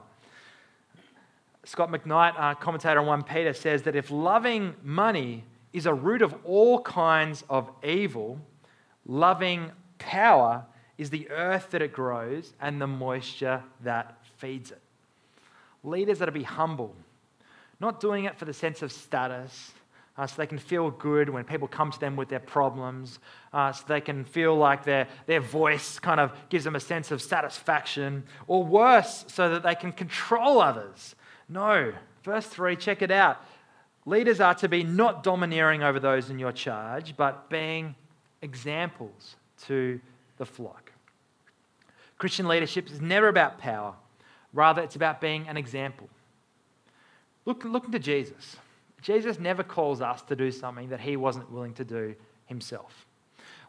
Scot 1.64 1.90
McKnight, 1.90 2.60
commentator 2.60 3.00
on 3.00 3.06
1 3.06 3.24
Peter, 3.24 3.54
says 3.54 3.84
that 3.84 3.96
if 3.96 4.12
loving 4.12 4.76
money 4.84 5.46
is 5.72 5.86
a 5.86 5.94
root 5.94 6.22
of 6.22 6.36
all 6.44 6.82
kinds 6.82 7.44
of 7.50 7.70
evil, 7.84 8.40
loving 9.06 9.72
power 9.98 10.66
is 10.98 11.10
the 11.10 11.30
earth 11.30 11.72
that 11.72 11.82
it 11.82 11.94
grows 11.94 12.54
and 12.60 12.82
the 12.82 12.88
moisture 12.88 13.64
that 13.84 14.18
feeds 14.38 14.72
it. 14.72 14.82
Leaders 15.84 16.20
that 16.20 16.28
are 16.28 16.32
to 16.32 16.40
be 16.40 16.44
humble, 16.44 16.96
not 17.80 18.00
doing 18.00 18.26
it 18.26 18.38
for 18.38 18.46
the 18.46 18.54
sense 18.54 18.82
of 18.82 18.92
status, 18.92 19.72
uh, 20.18 20.26
so 20.26 20.36
they 20.38 20.48
can 20.48 20.58
feel 20.58 20.90
good 20.90 21.30
when 21.30 21.44
people 21.44 21.68
come 21.68 21.92
to 21.92 22.00
them 22.00 22.16
with 22.16 22.28
their 22.28 22.40
problems, 22.40 23.20
uh, 23.54 23.72
so 23.72 23.84
they 23.88 24.02
can 24.02 24.26
feel 24.26 24.56
like 24.56 24.84
their, 24.84 25.08
their 25.28 25.40
voice 25.40 26.00
kind 26.00 26.20
of 26.20 26.32
gives 26.50 26.64
them 26.64 26.76
a 26.76 26.80
sense 26.80 27.12
of 27.12 27.22
satisfaction, 27.22 28.24
or 28.48 28.64
worse, 28.64 29.26
so 29.28 29.50
that 29.50 29.62
they 29.62 29.76
can 29.76 29.92
control 29.92 30.60
others. 30.60 31.16
No. 31.48 31.94
Verse 32.24 32.48
3, 32.48 32.76
check 32.76 33.02
it 33.02 33.12
out. 33.12 33.38
Leaders 34.06 34.40
are 34.40 34.56
to 34.56 34.68
be 34.68 34.84
not 34.84 35.22
domineering 35.22 35.84
over 35.84 36.00
those 36.00 36.30
in 36.30 36.40
your 36.40 36.52
charge, 36.52 37.16
but 37.16 37.50
being 37.50 37.94
examples 38.42 39.36
to 39.66 40.00
the 40.38 40.46
flock. 40.46 40.87
Christian 42.18 42.48
leadership 42.48 42.90
is 42.90 43.00
never 43.00 43.28
about 43.28 43.60
power, 43.60 43.94
rather, 44.54 44.82
it's 44.82 44.96
about 44.96 45.22
being 45.22 45.48
an 45.48 45.58
example. 45.58 46.10
Look, 47.46 47.64
look 47.64 47.92
to 47.92 48.00
Jesus. 48.00 48.58
Jesus 49.02 49.40
never 49.40 49.64
calls 49.64 50.02
us 50.02 50.22
to 50.24 50.36
do 50.36 50.52
something 50.52 50.90
that 50.90 51.00
he 51.00 51.16
wasn't 51.16 51.52
willing 51.52 51.74
to 51.76 51.86
do 51.86 52.16
himself. 52.46 53.06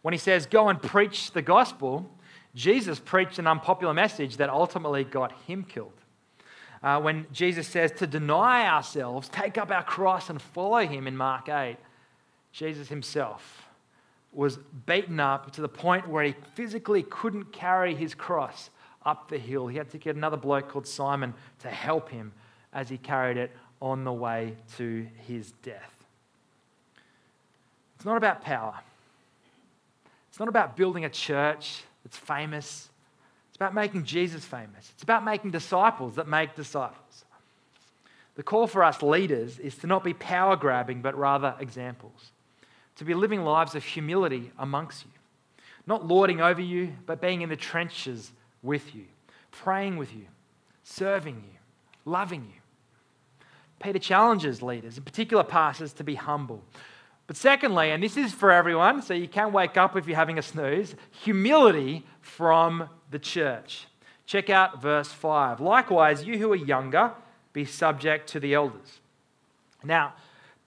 When 0.02 0.12
he 0.12 0.18
says, 0.18 0.46
Go 0.46 0.68
and 0.68 0.80
preach 0.80 1.32
the 1.32 1.42
gospel, 1.42 2.11
Jesus 2.54 2.98
preached 2.98 3.38
an 3.38 3.46
unpopular 3.46 3.92
message 3.92 4.38
that 4.38 4.48
ultimately 4.48 5.04
got 5.04 5.32
him 5.46 5.64
killed. 5.64 5.92
Uh, 6.82 7.00
when 7.00 7.26
Jesus 7.32 7.68
says 7.68 7.92
to 7.92 8.06
deny 8.06 8.66
ourselves, 8.66 9.28
take 9.28 9.58
up 9.58 9.70
our 9.70 9.82
cross 9.82 10.30
and 10.30 10.40
follow 10.40 10.87
him 10.87 11.06
in 11.06 11.16
Mark 11.16 11.48
8, 11.48 11.76
Jesus 12.52 12.88
himself 12.88 13.67
was 14.38 14.57
beaten 14.87 15.18
up 15.18 15.51
to 15.51 15.61
the 15.61 15.68
point 15.68 16.09
where 16.09 16.22
he 16.22 16.33
physically 16.55 17.03
couldn't 17.03 17.51
carry 17.51 17.92
his 17.92 18.14
cross 18.14 18.70
up 19.05 19.29
the 19.29 19.37
hill. 19.37 19.66
He 19.66 19.77
had 19.77 19.90
to 19.90 19.98
get 19.98 20.14
another 20.14 20.37
bloke 20.37 20.68
called 20.68 20.87
Simon 20.87 21.35
to 21.59 21.68
help 21.68 22.09
him 22.09 22.31
as 22.72 22.88
he 22.88 22.98
carried 22.98 23.37
it 23.37 23.51
on 23.83 24.05
the 24.05 24.12
way 24.12 24.55
to 24.77 25.09
his 25.27 25.51
death. 25.64 25.92
It's 27.96 28.05
not 28.05 28.16
about 28.16 28.40
power. 28.40 28.77
It's 30.29 30.38
not 30.38 30.46
about 30.46 30.77
building 30.77 31.05
a 31.05 31.11
church 31.11 31.83
that's 32.05 32.16
famous. 32.16 32.90
It's 33.48 33.57
about 33.57 33.74
making 33.74 34.05
Jesus 34.05 34.44
famous. 34.44 34.92
It's 34.94 35.03
about 35.03 35.24
making 35.24 35.51
disciples 35.51 36.14
that 36.14 36.29
make 36.29 36.55
disciples. 36.55 37.24
The 38.37 38.44
call 38.44 38.68
for 38.68 38.85
us 38.85 39.03
leaders 39.03 39.59
is 39.59 39.74
to 39.79 39.88
not 39.88 40.05
be 40.05 40.14
power 40.14 40.55
grabbing, 40.55 41.03
but 41.03 41.18
rather 41.18 41.57
examples 41.59 42.31
to 42.98 43.04
be 43.04 43.14
living 43.14 43.44
lives 43.44 43.74
of 43.74 43.84
humility 43.84 44.50
amongst 44.58 45.04
you, 45.04 45.11
not 45.87 46.06
lording 46.06 46.40
over 46.40 46.61
you, 46.61 46.92
but 47.06 47.20
being 47.20 47.42
in 47.42 47.48
the 47.48 47.56
trenches 47.56 48.32
with 48.62 48.94
you, 48.94 49.04
praying 49.50 49.96
with 49.96 50.12
you, 50.12 50.26
serving 50.82 51.37
you, 51.37 51.58
loving 52.04 52.42
you. 52.42 52.61
Peter 53.80 54.00
challenges 54.00 54.62
leaders, 54.62 54.98
in 54.98 55.04
particular 55.04 55.44
pastors, 55.44 55.92
to 55.92 56.02
be 56.02 56.16
humble. 56.16 56.61
But 57.28 57.37
secondly, 57.37 57.90
and 57.90 58.02
this 58.02 58.16
is 58.16 58.32
for 58.32 58.50
everyone, 58.50 59.02
so 59.02 59.14
you 59.14 59.28
can 59.28 59.52
wake 59.52 59.76
up 59.76 59.96
if 59.96 60.08
you're 60.08 60.16
having 60.16 60.38
a 60.38 60.42
snooze, 60.42 60.96
humility 61.11 62.04
from 62.20 62.88
the 63.12 63.18
church. 63.18 63.87
Check 64.26 64.50
out 64.50 64.82
verse 64.82 65.12
5. 65.12 65.61
Likewise, 65.61 66.24
you 66.24 66.38
who 66.38 66.52
are 66.52 66.56
younger, 66.56 67.12
be 67.52 67.64
subject 67.64 68.28
to 68.30 68.40
the 68.40 68.54
elders. 68.54 68.98
Now, 69.84 70.14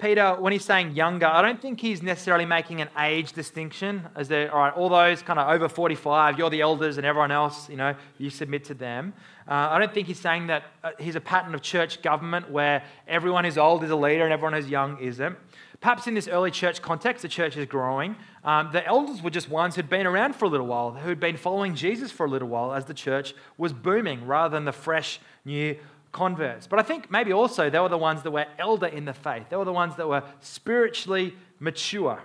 Peter, 0.02 0.36
when 0.40 0.52
he's 0.52 0.66
saying 0.66 0.96
younger, 0.96 1.28
I 1.28 1.44
don't 1.44 1.62
think 1.62 1.80
he's 1.80 2.02
necessarily 2.02 2.44
making 2.44 2.82
an 2.82 2.90
age 2.98 3.34
distinction. 3.34 4.08
As 4.16 4.28
there, 4.28 4.52
all 4.52 4.60
right, 4.60 4.74
all 4.74 4.90
those 4.90 5.22
kind 5.22 5.38
of 5.38 5.48
over 5.48 5.70
45, 5.70 6.40
you're 6.40 6.50
the 6.50 6.62
elders, 6.62 6.98
and 6.98 7.06
everyone 7.06 7.30
else, 7.30 7.70
you 7.70 7.78
know, 7.78 7.94
you 8.18 8.32
submit 8.32 8.64
to 8.66 8.74
them. 8.74 9.14
Uh, 9.48 9.70
I 9.70 9.78
don't 9.78 9.94
think 9.94 10.08
he's 10.08 10.20
saying 10.20 10.48
that 10.48 10.64
uh, 10.84 10.90
he's 10.98 11.16
a 11.16 11.22
pattern 11.22 11.54
of 11.54 11.62
church 11.62 12.02
government 12.02 12.50
where 12.50 12.84
everyone 13.08 13.44
who's 13.44 13.60
old 13.60 13.84
is 13.84 13.92
a 13.92 13.96
leader 13.96 14.24
and 14.24 14.34
everyone 14.34 14.54
who's 14.54 14.68
young 14.68 14.98
isn't. 15.00 15.38
Perhaps 15.82 16.08
in 16.08 16.16
this 16.16 16.28
early 16.28 16.50
church 16.50 16.82
context, 16.82 17.22
the 17.22 17.28
church 17.28 17.56
is 17.56 17.68
growing. 17.68 18.16
Um, 18.44 18.70
the 18.72 18.84
elders 18.84 19.22
were 19.22 19.30
just 19.30 19.50
ones 19.50 19.76
who'd 19.76 19.90
been 19.90 20.08
around 20.08 20.36
for 20.36 20.46
a 20.46 20.50
little 20.50 20.68
while, 20.68 20.94
who'd 20.94 21.20
been 21.20 21.38
following 21.38 21.76
Jesus 21.76 22.12
for 22.12 22.26
a 22.26 22.30
little 22.30 22.48
while 22.48 22.74
as 22.74 22.86
the 22.86 22.94
church 22.96 23.36
was 23.56 23.72
booming, 23.72 24.26
rather 24.26 24.52
than 24.56 24.66
the 24.66 24.72
fresh, 24.72 25.20
new 25.46 25.78
converts. 26.12 26.68
But 26.68 26.80
I 26.80 26.84
think 26.84 27.10
maybe 27.10 27.34
also 27.34 27.70
they 27.70 27.80
were 27.80 27.90
the 27.90 27.98
ones 27.98 28.24
that 28.24 28.32
were 28.32 28.46
elder 28.58 28.88
in 28.88 29.06
the 29.06 29.14
faith. 29.14 29.48
They 29.50 29.56
were 29.56 29.66
the 29.66 29.74
ones 29.74 29.96
that 29.96 30.08
were 30.08 30.24
spiritually 30.40 31.36
mature. 31.60 32.20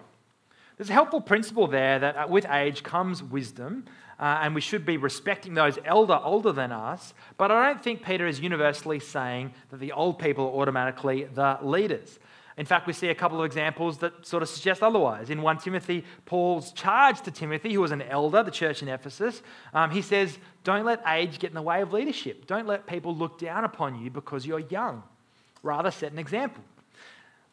There's 0.77 0.91
a 0.91 0.95
helpful 0.95 1.21
principle 1.21 1.67
there 1.67 1.99
that 1.99 2.17
uh, 2.17 2.27
with 2.29 2.47
age 2.51 2.83
comes 2.83 3.23
wisdom, 3.23 3.87
uh, 4.19 4.41
and 4.43 4.55
we 4.55 4.61
should 4.61 4.85
be 4.85 4.97
respecting 4.97 5.55
those 5.55 5.79
elder 5.85 6.19
older 6.23 6.53
than 6.53 6.73
us. 6.73 7.15
But 7.39 7.51
I 7.51 7.73
don't 7.73 7.83
think 7.83 8.05
Peter 8.05 8.27
is 8.27 8.41
universally 8.41 9.01
saying 9.01 9.55
that 9.71 9.81
the 9.81 9.93
old 9.93 10.19
people 10.19 10.47
are 10.47 10.61
automatically 10.61 11.25
the 11.25 11.59
leaders. 11.63 12.19
In 12.57 12.65
fact, 12.65 12.87
we 12.87 12.95
see 12.95 13.09
a 13.09 13.15
couple 13.15 13.39
of 13.39 13.45
examples 13.45 13.99
that 13.99 14.27
sort 14.27 14.43
of 14.43 14.49
suggest 14.49 14.83
otherwise. 14.83 15.29
In 15.29 15.43
1 15.43 15.59
Timothy, 15.59 16.05
Paul's 16.25 16.73
charge 16.73 17.21
to 17.23 17.31
Timothy, 17.31 17.75
who 17.75 17.83
was 17.83 17.93
an 17.93 18.01
elder, 18.01 18.43
the 18.43 18.51
church 18.51 18.81
in 18.83 18.89
Ephesus, 18.89 19.43
um, 19.75 19.91
he 19.91 20.01
says, 20.01 20.39
Don't 20.65 20.87
let 20.87 21.03
age 21.07 21.39
get 21.39 21.51
in 21.51 21.55
the 21.55 21.63
way 21.63 21.83
of 21.83 21.93
leadership. 21.93 22.47
Don't 22.47 22.67
let 22.67 22.87
people 22.87 23.15
look 23.15 23.39
down 23.39 23.65
upon 23.65 24.01
you 24.03 24.11
because 24.11 24.47
you're 24.47 24.61
young. 24.61 25.03
Rather, 25.63 25.91
set 25.91 26.13
an 26.13 26.19
example. 26.19 26.65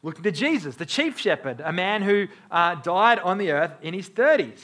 Looking 0.04 0.24
to 0.24 0.32
Jesus, 0.32 0.76
the 0.78 0.86
chief 0.86 1.20
shepherd, 1.20 1.62
a 1.62 1.74
man 1.74 2.02
who 2.02 2.28
uh, 2.50 2.76
died 2.76 3.20
on 3.20 3.38
the 3.38 3.52
earth 3.52 3.74
in 3.82 3.94
his 3.94 4.10
30s. 4.10 4.60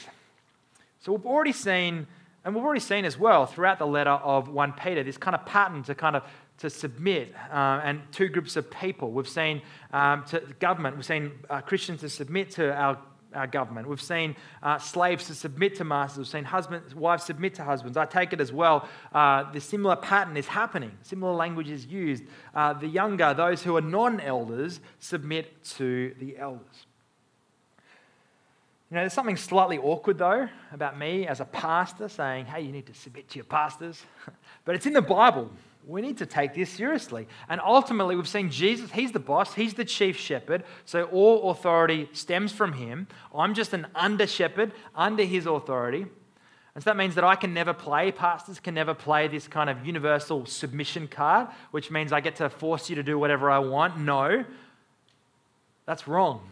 So 1.00 1.12
we've 1.12 1.26
already 1.26 1.52
seen, 1.52 2.06
and 2.44 2.54
we've 2.54 2.64
already 2.64 2.80
seen 2.80 3.04
as 3.04 3.18
well 3.18 3.46
throughout 3.46 3.78
the 3.78 3.86
letter 3.86 4.10
of 4.10 4.48
1 4.48 4.72
Peter, 4.74 5.02
this 5.02 5.16
kind 5.16 5.34
of 5.34 5.44
pattern 5.44 5.82
to 5.84 5.94
kind 5.94 6.16
of 6.16 6.22
to 6.60 6.68
submit, 6.68 7.34
uh, 7.50 7.80
and 7.82 8.02
two 8.12 8.28
groups 8.28 8.54
of 8.56 8.70
people. 8.70 9.10
We've 9.10 9.28
seen 9.28 9.62
um, 9.92 10.24
government, 10.58 10.96
we've 10.96 11.06
seen 11.06 11.32
uh, 11.48 11.62
Christians 11.62 12.00
to 12.00 12.10
submit 12.10 12.50
to 12.52 12.74
our, 12.74 12.98
our 13.34 13.46
government. 13.46 13.88
We've 13.88 14.00
seen 14.00 14.36
uh, 14.62 14.78
slaves 14.78 15.26
to 15.28 15.34
submit 15.34 15.76
to 15.76 15.84
masters. 15.84 16.18
We've 16.18 16.26
seen 16.28 16.44
husbands, 16.44 16.94
wives 16.94 17.24
submit 17.24 17.54
to 17.54 17.64
husbands. 17.64 17.96
I 17.96 18.04
take 18.04 18.34
it 18.34 18.42
as 18.42 18.52
well. 18.52 18.86
Uh, 19.10 19.50
the 19.52 19.60
similar 19.60 19.96
pattern 19.96 20.36
is 20.36 20.46
happening. 20.46 20.92
Similar 21.02 21.32
language 21.32 21.70
is 21.70 21.86
used. 21.86 22.24
Uh, 22.54 22.74
the 22.74 22.88
younger, 22.88 23.32
those 23.32 23.62
who 23.62 23.74
are 23.76 23.82
non-elders, 23.82 24.80
submit 24.98 25.64
to 25.76 26.14
the 26.20 26.36
elders. 26.36 26.86
You 28.90 28.96
know, 28.96 29.02
there's 29.02 29.14
something 29.14 29.36
slightly 29.36 29.78
awkward 29.78 30.18
though 30.18 30.48
about 30.72 30.98
me 30.98 31.26
as 31.26 31.40
a 31.40 31.44
pastor 31.46 32.08
saying, 32.08 32.46
hey, 32.46 32.60
you 32.60 32.72
need 32.72 32.86
to 32.86 32.94
submit 32.94 33.30
to 33.30 33.36
your 33.36 33.44
pastors. 33.44 34.04
but 34.66 34.74
it's 34.74 34.84
in 34.84 34.92
the 34.92 35.00
Bible 35.00 35.50
we 35.86 36.00
need 36.02 36.18
to 36.18 36.26
take 36.26 36.54
this 36.54 36.70
seriously. 36.70 37.26
And 37.48 37.60
ultimately, 37.60 38.16
we've 38.16 38.28
seen 38.28 38.50
Jesus, 38.50 38.90
he's 38.92 39.12
the 39.12 39.18
boss, 39.18 39.54
he's 39.54 39.74
the 39.74 39.84
chief 39.84 40.16
shepherd, 40.16 40.64
so 40.84 41.04
all 41.04 41.50
authority 41.50 42.08
stems 42.12 42.52
from 42.52 42.74
him. 42.74 43.08
I'm 43.34 43.54
just 43.54 43.72
an 43.72 43.86
under 43.94 44.26
shepherd, 44.26 44.72
under 44.94 45.24
his 45.24 45.46
authority. 45.46 46.06
And 46.74 46.84
so 46.84 46.90
that 46.90 46.96
means 46.96 47.16
that 47.16 47.24
I 47.24 47.34
can 47.34 47.52
never 47.52 47.72
play, 47.72 48.12
pastors 48.12 48.60
can 48.60 48.74
never 48.74 48.94
play 48.94 49.26
this 49.26 49.48
kind 49.48 49.68
of 49.68 49.84
universal 49.84 50.46
submission 50.46 51.08
card, 51.08 51.48
which 51.72 51.90
means 51.90 52.12
I 52.12 52.20
get 52.20 52.36
to 52.36 52.48
force 52.48 52.88
you 52.88 52.96
to 52.96 53.02
do 53.02 53.18
whatever 53.18 53.50
I 53.50 53.58
want. 53.58 53.98
No, 53.98 54.44
that's 55.86 56.06
wrong. 56.06 56.42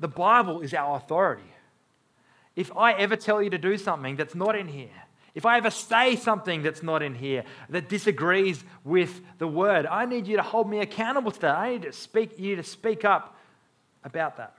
The 0.00 0.08
Bible 0.08 0.60
is 0.60 0.74
our 0.74 0.96
authority. 0.96 1.52
If 2.56 2.76
I 2.76 2.92
ever 2.94 3.14
tell 3.14 3.40
you 3.40 3.50
to 3.50 3.58
do 3.58 3.78
something 3.78 4.16
that's 4.16 4.34
not 4.34 4.56
in 4.56 4.66
here, 4.66 4.88
if 5.38 5.46
I 5.46 5.56
ever 5.56 5.70
say 5.70 6.16
something 6.16 6.64
that's 6.64 6.82
not 6.82 7.00
in 7.00 7.14
here 7.14 7.44
that 7.70 7.88
disagrees 7.88 8.64
with 8.82 9.20
the 9.38 9.46
word, 9.46 9.86
I 9.86 10.04
need 10.04 10.26
you 10.26 10.36
to 10.36 10.42
hold 10.42 10.68
me 10.68 10.80
accountable 10.80 11.30
to 11.30 11.40
that. 11.42 11.56
I 11.56 11.70
need 11.70 11.82
to 11.82 11.92
speak 11.92 12.40
you 12.40 12.56
to 12.56 12.64
speak 12.64 13.04
up 13.04 13.36
about 14.02 14.38
that. 14.38 14.56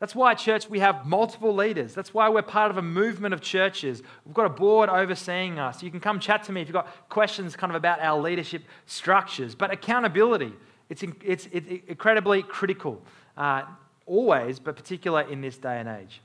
That's 0.00 0.16
why 0.16 0.34
church 0.34 0.68
we 0.68 0.80
have 0.80 1.06
multiple 1.06 1.54
leaders. 1.54 1.94
That's 1.94 2.12
why 2.12 2.28
we're 2.28 2.42
part 2.42 2.72
of 2.72 2.78
a 2.78 2.82
movement 2.82 3.34
of 3.34 3.40
churches. 3.40 4.02
We've 4.26 4.34
got 4.34 4.46
a 4.46 4.50
board 4.50 4.88
overseeing 4.88 5.60
us. 5.60 5.80
You 5.80 5.92
can 5.92 6.00
come 6.00 6.18
chat 6.18 6.42
to 6.44 6.52
me 6.52 6.60
if 6.60 6.66
you've 6.66 6.74
got 6.74 7.08
questions 7.08 7.54
kind 7.54 7.70
of 7.70 7.76
about 7.76 8.00
our 8.00 8.20
leadership 8.20 8.64
structures. 8.86 9.54
But 9.54 9.70
accountability, 9.70 10.54
it's, 10.88 11.04
it's, 11.22 11.46
it's 11.52 11.68
incredibly 11.86 12.42
critical, 12.42 13.00
uh, 13.36 13.62
always, 14.06 14.58
but 14.58 14.74
particular 14.74 15.20
in 15.22 15.40
this 15.40 15.56
day 15.56 15.78
and 15.78 15.88
age. 15.88 16.20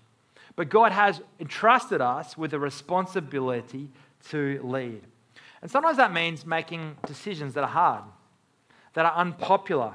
But 0.55 0.69
God 0.69 0.91
has 0.91 1.21
entrusted 1.39 2.01
us 2.01 2.37
with 2.37 2.53
a 2.53 2.59
responsibility 2.59 3.89
to 4.29 4.59
lead. 4.63 5.01
And 5.61 5.71
sometimes 5.71 5.97
that 5.97 6.13
means 6.13 6.45
making 6.45 6.97
decisions 7.07 7.53
that 7.53 7.63
are 7.63 7.69
hard, 7.69 8.03
that 8.93 9.05
are 9.05 9.15
unpopular. 9.15 9.93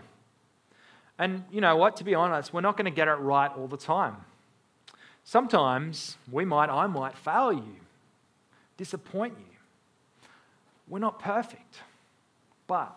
And 1.18 1.44
you 1.50 1.60
know 1.60 1.76
what? 1.76 1.96
To 1.96 2.04
be 2.04 2.14
honest, 2.14 2.52
we're 2.52 2.60
not 2.60 2.76
going 2.76 2.86
to 2.86 2.94
get 2.94 3.08
it 3.08 3.12
right 3.12 3.50
all 3.56 3.68
the 3.68 3.76
time. 3.76 4.16
Sometimes 5.24 6.16
we 6.32 6.44
might, 6.44 6.70
I 6.70 6.86
might 6.86 7.16
fail 7.16 7.52
you, 7.52 7.76
disappoint 8.78 9.34
you. 9.38 9.44
We're 10.88 11.00
not 11.00 11.20
perfect, 11.20 11.82
but 12.66 12.96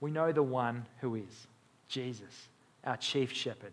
we 0.00 0.12
know 0.12 0.30
the 0.30 0.42
one 0.42 0.86
who 1.00 1.16
is 1.16 1.48
Jesus, 1.88 2.48
our 2.84 2.96
chief 2.96 3.32
shepherd. 3.32 3.72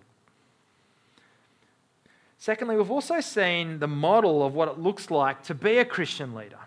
Secondly, 2.46 2.76
we've 2.76 2.92
also 2.92 3.22
seen 3.22 3.80
the 3.80 3.88
model 3.88 4.46
of 4.46 4.54
what 4.54 4.68
it 4.68 4.78
looks 4.78 5.10
like 5.10 5.42
to 5.46 5.56
be 5.56 5.80
a 5.80 5.84
Christian 5.84 6.36
leader. 6.36 6.60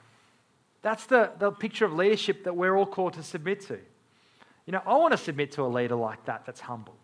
That's 0.82 1.06
the, 1.06 1.30
the 1.38 1.52
picture 1.52 1.84
of 1.84 1.92
leadership 1.92 2.42
that 2.42 2.56
we're 2.56 2.76
all 2.76 2.84
called 2.84 3.12
to 3.12 3.22
submit 3.22 3.60
to. 3.68 3.78
You 4.66 4.72
know, 4.72 4.82
I 4.84 4.96
want 4.96 5.12
to 5.12 5.16
submit 5.16 5.52
to 5.52 5.62
a 5.62 5.68
leader 5.68 5.94
like 5.94 6.24
that 6.24 6.44
that's 6.44 6.58
humble. 6.58 6.96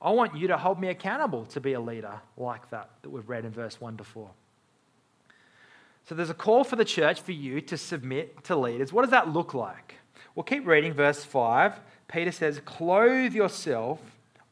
I 0.00 0.12
want 0.12 0.36
you 0.36 0.46
to 0.46 0.56
hold 0.56 0.80
me 0.80 0.86
accountable 0.86 1.46
to 1.46 1.60
be 1.60 1.72
a 1.72 1.80
leader 1.80 2.12
like 2.36 2.70
that, 2.70 2.90
that 3.02 3.10
we've 3.10 3.28
read 3.28 3.44
in 3.44 3.50
verse 3.50 3.80
1 3.80 3.96
to 3.96 4.04
4. 4.04 4.30
So 6.08 6.14
there's 6.14 6.30
a 6.30 6.34
call 6.34 6.62
for 6.62 6.76
the 6.76 6.84
church 6.84 7.20
for 7.20 7.32
you 7.32 7.60
to 7.62 7.76
submit 7.76 8.44
to 8.44 8.54
leaders. 8.54 8.92
What 8.92 9.02
does 9.02 9.10
that 9.10 9.32
look 9.32 9.52
like? 9.52 9.96
We'll 10.36 10.44
keep 10.44 10.64
reading 10.64 10.92
verse 10.92 11.24
5. 11.24 11.72
Peter 12.06 12.30
says, 12.30 12.60
Clothe 12.64 13.32
yourself, 13.32 13.98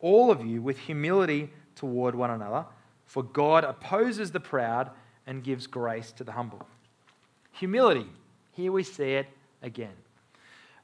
all 0.01 0.33
of 0.33 0.45
you, 0.45 0.61
with 0.61 0.77
humility 0.77 1.51
toward 1.77 2.17
one 2.17 2.33
another, 2.33 2.65
for 3.09 3.23
God 3.23 3.65
opposes 3.65 4.31
the 4.31 4.39
proud 4.39 4.91
and 5.27 5.43
gives 5.43 5.67
grace 5.67 6.13
to 6.13 6.25
the 6.25 6.33
humble. 6.33 6.65
Humility. 7.53 8.07
Here 8.53 8.71
we 8.71 8.85
see 8.85 9.15
it 9.15 9.27
again. 9.63 9.95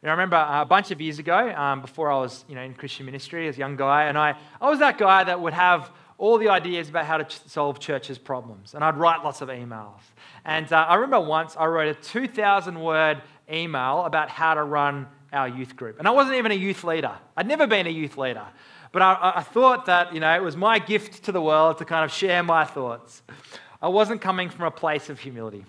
And 0.02 0.10
I 0.10 0.14
remember 0.14 0.36
a 0.36 0.64
bunch 0.64 0.90
of 0.90 1.00
years 1.00 1.18
ago, 1.18 1.54
um, 1.54 1.80
before 1.80 2.10
I 2.10 2.18
was 2.18 2.44
you 2.48 2.54
know, 2.54 2.62
in 2.62 2.74
Christian 2.74 3.06
ministry 3.06 3.46
as 3.46 3.56
a 3.56 3.58
young 3.58 3.76
guy, 3.76 4.04
and 4.04 4.18
I, 4.18 4.36
I 4.60 4.70
was 4.70 4.78
that 4.78 4.98
guy 4.98 5.22
that 5.24 5.40
would 5.40 5.52
have 5.52 5.90
all 6.16 6.38
the 6.38 6.48
ideas 6.48 6.88
about 6.88 7.04
how 7.04 7.18
to 7.18 7.24
ch- 7.24 7.40
solve 7.46 7.78
churches' 7.78 8.18
problems. 8.18 8.74
And 8.74 8.82
I'd 8.82 8.96
write 8.96 9.22
lots 9.22 9.42
of 9.42 9.50
emails. 9.50 10.00
And 10.44 10.72
uh, 10.72 10.86
I 10.88 10.94
remember 10.94 11.20
once 11.20 11.56
I 11.58 11.66
wrote 11.66 11.88
a 11.88 11.94
2,000 11.94 12.80
word 12.80 13.20
email 13.52 14.04
about 14.04 14.30
how 14.30 14.54
to 14.54 14.62
run 14.62 15.08
our 15.34 15.48
youth 15.48 15.76
group. 15.76 15.98
And 15.98 16.08
I 16.08 16.12
wasn't 16.12 16.36
even 16.36 16.52
a 16.52 16.54
youth 16.54 16.84
leader, 16.84 17.12
I'd 17.36 17.46
never 17.46 17.66
been 17.66 17.86
a 17.86 17.90
youth 17.90 18.16
leader. 18.16 18.46
But 18.92 19.02
I, 19.02 19.32
I 19.36 19.42
thought 19.42 19.86
that 19.86 20.14
you 20.14 20.20
know, 20.20 20.34
it 20.34 20.42
was 20.42 20.56
my 20.56 20.78
gift 20.78 21.24
to 21.24 21.32
the 21.32 21.42
world 21.42 21.78
to 21.78 21.84
kind 21.84 22.04
of 22.04 22.12
share 22.12 22.42
my 22.42 22.64
thoughts. 22.64 23.22
I 23.82 23.88
wasn't 23.88 24.20
coming 24.20 24.48
from 24.48 24.64
a 24.64 24.70
place 24.70 25.10
of 25.10 25.18
humility. 25.18 25.64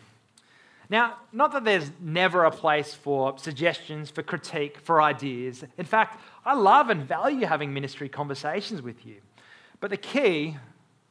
Now, 0.89 1.17
not 1.33 1.51
that 1.53 1.63
there's 1.63 1.89
never 1.99 2.43
a 2.43 2.51
place 2.51 2.93
for 2.93 3.37
suggestions, 3.39 4.11
for 4.11 4.21
critique, 4.21 4.77
for 4.77 5.01
ideas. 5.01 5.63
In 5.77 5.85
fact, 5.85 6.21
I 6.45 6.53
love 6.53 6.89
and 6.89 7.03
value 7.03 7.47
having 7.47 7.73
ministry 7.73 8.07
conversations 8.07 8.81
with 8.81 9.05
you. 9.05 9.15
But 9.79 9.89
the 9.89 9.97
key, 9.97 10.57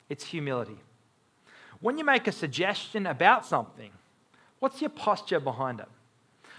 it's 0.08 0.24
humility. 0.24 0.78
When 1.80 1.98
you 1.98 2.04
make 2.04 2.28
a 2.28 2.32
suggestion 2.32 3.06
about 3.06 3.44
something, 3.44 3.90
what's 4.60 4.80
your 4.80 4.90
posture 4.90 5.40
behind 5.40 5.80
it? 5.80 5.88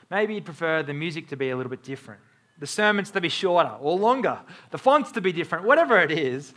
Maybe 0.10 0.36
you'd 0.36 0.46
prefer 0.46 0.84
the 0.84 0.94
music 0.94 1.28
to 1.30 1.36
be 1.36 1.50
a 1.50 1.58
little 1.58 1.70
bit 1.70 1.84
different, 1.84 2.22
the 2.60 2.68
sermons 2.68 3.12
to 3.12 3.22
be 3.22 3.30
shorter 3.30 3.72
or 3.80 3.98
longer, 3.98 4.40
the 4.72 4.78
fonts 4.78 5.12
to 5.14 5.22
be 5.22 5.32
different, 5.32 5.66
whatever 5.66 6.00
it 6.00 6.12
is. 6.12 6.54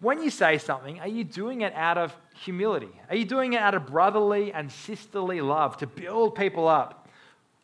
When 0.00 0.22
you 0.22 0.30
say 0.30 0.58
something, 0.58 1.00
are 1.00 1.08
you 1.08 1.24
doing 1.24 1.62
it 1.62 1.72
out 1.74 1.98
of 1.98 2.14
humility? 2.34 2.90
Are 3.10 3.16
you 3.16 3.24
doing 3.24 3.54
it 3.54 3.60
out 3.60 3.74
of 3.74 3.86
brotherly 3.86 4.52
and 4.52 4.70
sisterly 4.70 5.40
love 5.40 5.76
to 5.78 5.86
build 5.86 6.36
people 6.36 6.68
up? 6.68 7.08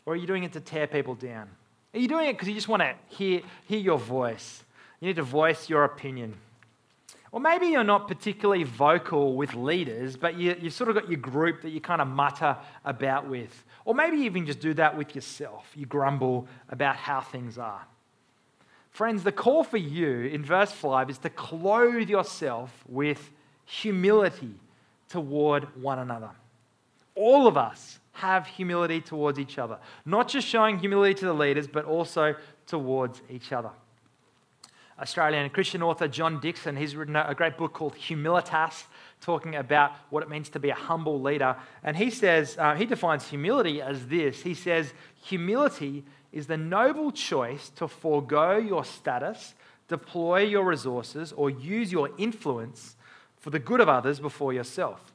Or 0.07 0.15
are 0.15 0.17
you 0.17 0.27
doing 0.27 0.45
it 0.45 0.53
to 0.55 0.61
tear 0.61 0.87
people 0.87 1.15
down? 1.15 1.49
Are 1.95 1.99
you 1.99 2.09
doing 2.09 2.29
it 2.29 2.33
because 2.33 2.49
you 2.49 2.55
just 2.55 2.69
want 2.69 2.83
to 2.83 2.95
hear, 3.09 3.41
hear 3.67 3.79
your 3.79 3.99
voice? 3.99 4.65
You 5.01 5.07
need 5.07 5.17
to 5.17 5.23
voice 5.23 5.69
your 5.69 5.85
opinion. 5.85 6.35
Or 7.31 7.41
maybe 7.41 7.67
you're 7.67 7.85
not 7.85 8.09
particularly 8.09 8.65
vocal 8.65 9.35
with 9.35 9.55
leaders, 9.55 10.17
but 10.17 10.37
you, 10.37 10.55
have 10.55 10.73
sort 10.73 10.89
of 10.89 10.95
got 10.95 11.09
your 11.09 11.19
group 11.19 11.63
that 11.63 11.71
you 11.71 11.81
kind 11.81 12.01
of 12.01 12.09
mutter 12.09 12.57
about 12.85 13.29
with. 13.29 13.65
Or 13.85 13.95
maybe 13.95 14.19
even 14.19 14.47
just 14.47 14.61
do 14.61 14.75
that 14.75 14.97
with 14.97 15.15
yourself. 15.15 15.71
You 15.75 15.87
grumble 15.87 16.49
about 16.69 16.97
how 16.97 17.21
things 17.21 17.59
are. 17.59 17.83
Friends, 18.91 19.25
the 19.25 19.33
call 19.33 19.65
for 19.65 19.77
you 19.77 20.23
in 20.27 20.45
verse 20.45 20.73
5 20.73 21.11
is 21.11 21.19
to 21.19 21.31
clothe 21.31 22.09
yourself 22.09 22.73
with 22.89 23.31
humility 23.65 24.55
toward 25.09 25.65
one 25.83 25.99
another. 25.99 26.31
All 27.15 27.47
of 27.47 27.57
us 27.57 27.99
have 28.13 28.47
humility 28.47 29.01
towards 29.01 29.39
each 29.39 29.59
other, 29.59 29.79
not 30.05 30.29
just 30.29 30.47
showing 30.47 30.79
humility 30.79 31.15
to 31.15 31.27
the 31.27 31.35
leaders, 31.35 31.67
but 31.67 31.85
also 31.85 32.37
towards 32.67 33.21
each 33.29 33.53
other. 33.53 33.71
Australian 35.01 35.51
Christian 35.51 35.83
author 35.83 36.07
John 36.07 36.41
Dickson. 36.41 36.77
he's 36.77 36.95
written 36.95 37.17
a 37.17 37.35
great 37.35 37.57
book 37.57 37.73
called 37.73 37.95
Humilitas, 37.95 38.85
talking 39.21 39.57
about 39.57 39.93
what 40.11 40.23
it 40.23 40.29
means 40.29 40.49
to 40.51 40.61
be 40.61 40.71
a 40.71 40.75
humble 40.75 41.21
leader. 41.21 41.57
And 41.83 41.97
he 41.97 42.11
says, 42.11 42.57
uh, 42.59 42.75
he 42.75 42.87
defines 42.87 43.29
humility 43.29 43.83
as 43.83 44.07
this 44.07 44.43
he 44.43 44.55
says, 44.55 44.93
humility 45.23 46.05
is 46.33 46.47
the 46.47 46.57
noble 46.57 47.11
choice 47.11 47.71
to 47.71 47.89
forego 47.89 48.57
your 48.57 48.85
status, 48.85 49.55
deploy 49.89 50.43
your 50.43 50.65
resources, 50.65 51.33
or 51.33 51.51
use 51.51 51.93
your 51.93 52.11
influence 52.19 52.97
for 53.39 53.51
the 53.51 53.59
good 53.59 53.81
of 53.81 53.89
others 53.89 54.21
before 54.21 54.53
yourself. 54.53 55.13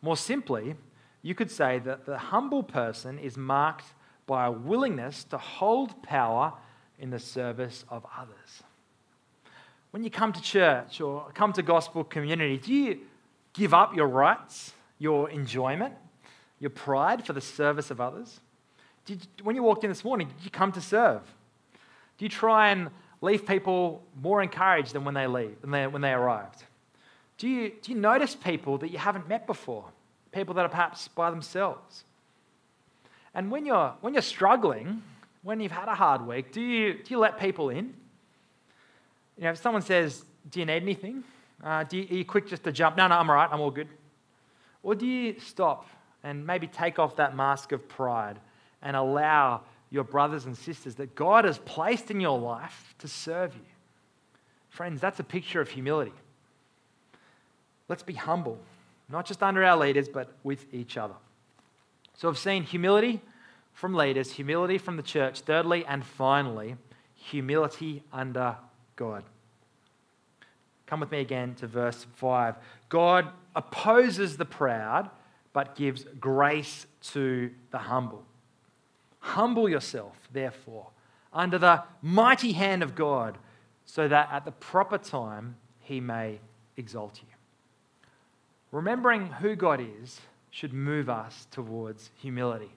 More 0.00 0.16
simply, 0.16 0.74
you 1.22 1.34
could 1.34 1.50
say 1.50 1.78
that 1.80 2.06
the 2.06 2.18
humble 2.18 2.62
person 2.62 3.18
is 3.18 3.36
marked 3.36 3.86
by 4.26 4.46
a 4.46 4.50
willingness 4.50 5.24
to 5.24 5.38
hold 5.38 6.02
power 6.02 6.52
in 6.98 7.10
the 7.10 7.18
service 7.18 7.84
of 7.88 8.04
others. 8.16 8.62
When 9.92 10.02
you 10.02 10.10
come 10.10 10.32
to 10.32 10.40
church 10.40 11.02
or 11.02 11.30
come 11.34 11.52
to 11.52 11.62
gospel 11.62 12.02
community, 12.02 12.56
do 12.56 12.72
you 12.72 12.98
give 13.52 13.74
up 13.74 13.94
your 13.94 14.08
rights, 14.08 14.72
your 14.98 15.28
enjoyment, 15.28 15.94
your 16.58 16.70
pride 16.70 17.26
for 17.26 17.34
the 17.34 17.42
service 17.42 17.90
of 17.90 18.00
others? 18.00 18.40
When 19.42 19.54
you 19.54 19.62
walked 19.62 19.84
in 19.84 19.90
this 19.90 20.02
morning, 20.02 20.28
did 20.28 20.44
you 20.44 20.50
come 20.50 20.72
to 20.72 20.80
serve? 20.80 21.20
Do 22.16 22.24
you 22.24 22.30
try 22.30 22.70
and 22.70 22.88
leave 23.20 23.46
people 23.46 24.02
more 24.22 24.42
encouraged 24.42 24.94
than 24.94 25.04
when 25.04 25.12
they 25.12 25.26
leave, 25.26 25.56
when 25.60 25.72
they, 25.72 25.86
when 25.86 26.00
they 26.00 26.12
arrived? 26.12 26.64
Do 27.36 27.46
you, 27.46 27.72
do 27.82 27.92
you 27.92 27.98
notice 27.98 28.34
people 28.34 28.78
that 28.78 28.90
you 28.90 28.98
haven't 28.98 29.28
met 29.28 29.46
before? 29.46 29.84
People 30.32 30.54
that 30.54 30.64
are 30.64 30.70
perhaps 30.70 31.08
by 31.08 31.30
themselves? 31.30 32.04
And 33.34 33.50
when 33.50 33.66
you're, 33.66 33.92
when 34.00 34.14
you're 34.14 34.22
struggling, 34.22 35.02
when 35.42 35.60
you've 35.60 35.72
had 35.72 35.88
a 35.88 35.94
hard 35.94 36.26
week, 36.26 36.50
do 36.50 36.62
you, 36.62 36.94
do 36.94 37.04
you 37.08 37.18
let 37.18 37.38
people 37.38 37.68
in? 37.68 37.92
You 39.36 39.44
know, 39.44 39.50
if 39.50 39.58
someone 39.58 39.82
says, 39.82 40.24
Do 40.50 40.60
you 40.60 40.66
need 40.66 40.82
anything? 40.82 41.24
Uh, 41.62 41.84
do 41.84 41.98
you, 41.98 42.06
are 42.10 42.18
you 42.18 42.24
quick 42.24 42.48
just 42.48 42.64
to 42.64 42.72
jump? 42.72 42.96
No, 42.96 43.06
no, 43.06 43.16
I'm 43.16 43.30
all 43.30 43.36
right, 43.36 43.48
I'm 43.50 43.60
all 43.60 43.70
good. 43.70 43.88
Or 44.82 44.94
do 44.94 45.06
you 45.06 45.38
stop 45.38 45.88
and 46.24 46.46
maybe 46.46 46.66
take 46.66 46.98
off 46.98 47.16
that 47.16 47.36
mask 47.36 47.72
of 47.72 47.88
pride 47.88 48.38
and 48.82 48.96
allow 48.96 49.62
your 49.92 50.04
brothers 50.04 50.46
and 50.46 50.56
sisters 50.56 50.94
that 50.96 51.14
God 51.14 51.44
has 51.44 51.58
placed 51.58 52.10
in 52.10 52.18
your 52.18 52.38
life 52.38 52.94
to 52.98 53.08
serve 53.08 53.54
you. 53.54 53.60
Friends, 54.70 55.02
that's 55.02 55.20
a 55.20 55.24
picture 55.24 55.60
of 55.60 55.68
humility. 55.68 56.14
Let's 57.88 58.02
be 58.02 58.14
humble, 58.14 58.58
not 59.10 59.26
just 59.26 59.42
under 59.42 59.62
our 59.62 59.76
leaders, 59.76 60.08
but 60.08 60.32
with 60.42 60.64
each 60.72 60.96
other. 60.96 61.14
So 62.14 62.28
I've 62.28 62.38
seen 62.38 62.62
humility 62.62 63.20
from 63.74 63.94
leaders, 63.94 64.32
humility 64.32 64.78
from 64.78 64.96
the 64.96 65.02
church, 65.02 65.40
thirdly 65.40 65.84
and 65.84 66.04
finally, 66.04 66.76
humility 67.14 68.02
under 68.12 68.56
God. 68.96 69.24
Come 70.86 71.00
with 71.00 71.10
me 71.10 71.20
again 71.20 71.54
to 71.56 71.66
verse 71.66 72.06
5. 72.16 72.56
God 72.88 73.28
opposes 73.56 74.36
the 74.36 74.44
proud, 74.44 75.10
but 75.52 75.74
gives 75.74 76.04
grace 76.20 76.86
to 77.12 77.50
the 77.70 77.78
humble. 77.78 78.24
Humble 79.20 79.68
yourself, 79.68 80.16
therefore, 80.32 80.88
under 81.32 81.58
the 81.58 81.82
mighty 82.02 82.52
hand 82.52 82.82
of 82.82 82.94
God, 82.94 83.38
so 83.86 84.08
that 84.08 84.28
at 84.32 84.44
the 84.44 84.52
proper 84.52 84.98
time 84.98 85.56
he 85.80 86.00
may 86.00 86.40
exalt 86.76 87.20
you. 87.22 87.28
Remembering 88.70 89.26
who 89.26 89.54
God 89.54 89.80
is 89.80 90.20
should 90.50 90.72
move 90.72 91.08
us 91.08 91.46
towards 91.50 92.10
humility. 92.16 92.70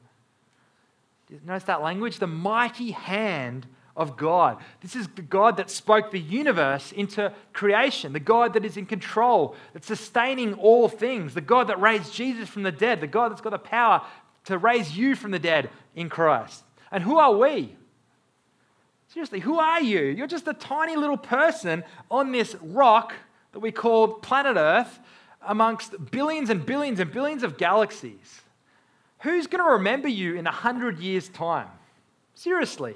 Notice 1.45 1.63
that 1.63 1.81
language? 1.81 2.19
The 2.19 2.27
mighty 2.27 2.91
hand 2.91 3.67
of 3.95 4.17
God. 4.17 4.57
This 4.81 4.95
is 4.95 5.07
the 5.07 5.21
God 5.21 5.57
that 5.57 5.69
spoke 5.69 6.11
the 6.11 6.19
universe 6.19 6.91
into 6.91 7.31
creation, 7.53 8.13
the 8.13 8.19
God 8.19 8.53
that 8.53 8.65
is 8.65 8.77
in 8.77 8.85
control, 8.85 9.55
that's 9.73 9.87
sustaining 9.87 10.53
all 10.55 10.89
things, 10.89 11.33
the 11.33 11.41
God 11.41 11.67
that 11.67 11.79
raised 11.79 12.13
Jesus 12.13 12.49
from 12.49 12.63
the 12.63 12.71
dead, 12.71 13.01
the 13.01 13.07
God 13.07 13.31
that's 13.31 13.41
got 13.41 13.51
the 13.51 13.59
power 13.59 14.01
to 14.45 14.57
raise 14.57 14.97
you 14.97 15.15
from 15.15 15.31
the 15.31 15.39
dead 15.39 15.69
in 15.95 16.09
Christ. 16.09 16.63
And 16.91 17.03
who 17.03 17.17
are 17.17 17.35
we? 17.35 17.75
Seriously, 19.07 19.39
who 19.39 19.59
are 19.59 19.81
you? 19.81 20.01
You're 20.01 20.27
just 20.27 20.47
a 20.47 20.53
tiny 20.53 20.95
little 20.95 21.17
person 21.17 21.83
on 22.11 22.31
this 22.31 22.55
rock 22.61 23.13
that 23.53 23.59
we 23.59 23.71
call 23.71 24.09
planet 24.09 24.57
Earth 24.57 24.99
amongst 25.41 25.93
billions 26.11 26.49
and 26.49 26.65
billions 26.65 26.99
and 26.99 27.11
billions 27.11 27.43
of 27.43 27.57
galaxies. 27.57 28.41
Who's 29.19 29.47
going 29.47 29.63
to 29.63 29.71
remember 29.71 30.09
you 30.09 30.35
in 30.35 30.45
a 30.45 30.51
hundred 30.51 30.99
years' 30.99 31.29
time? 31.29 31.69
Seriously, 32.33 32.95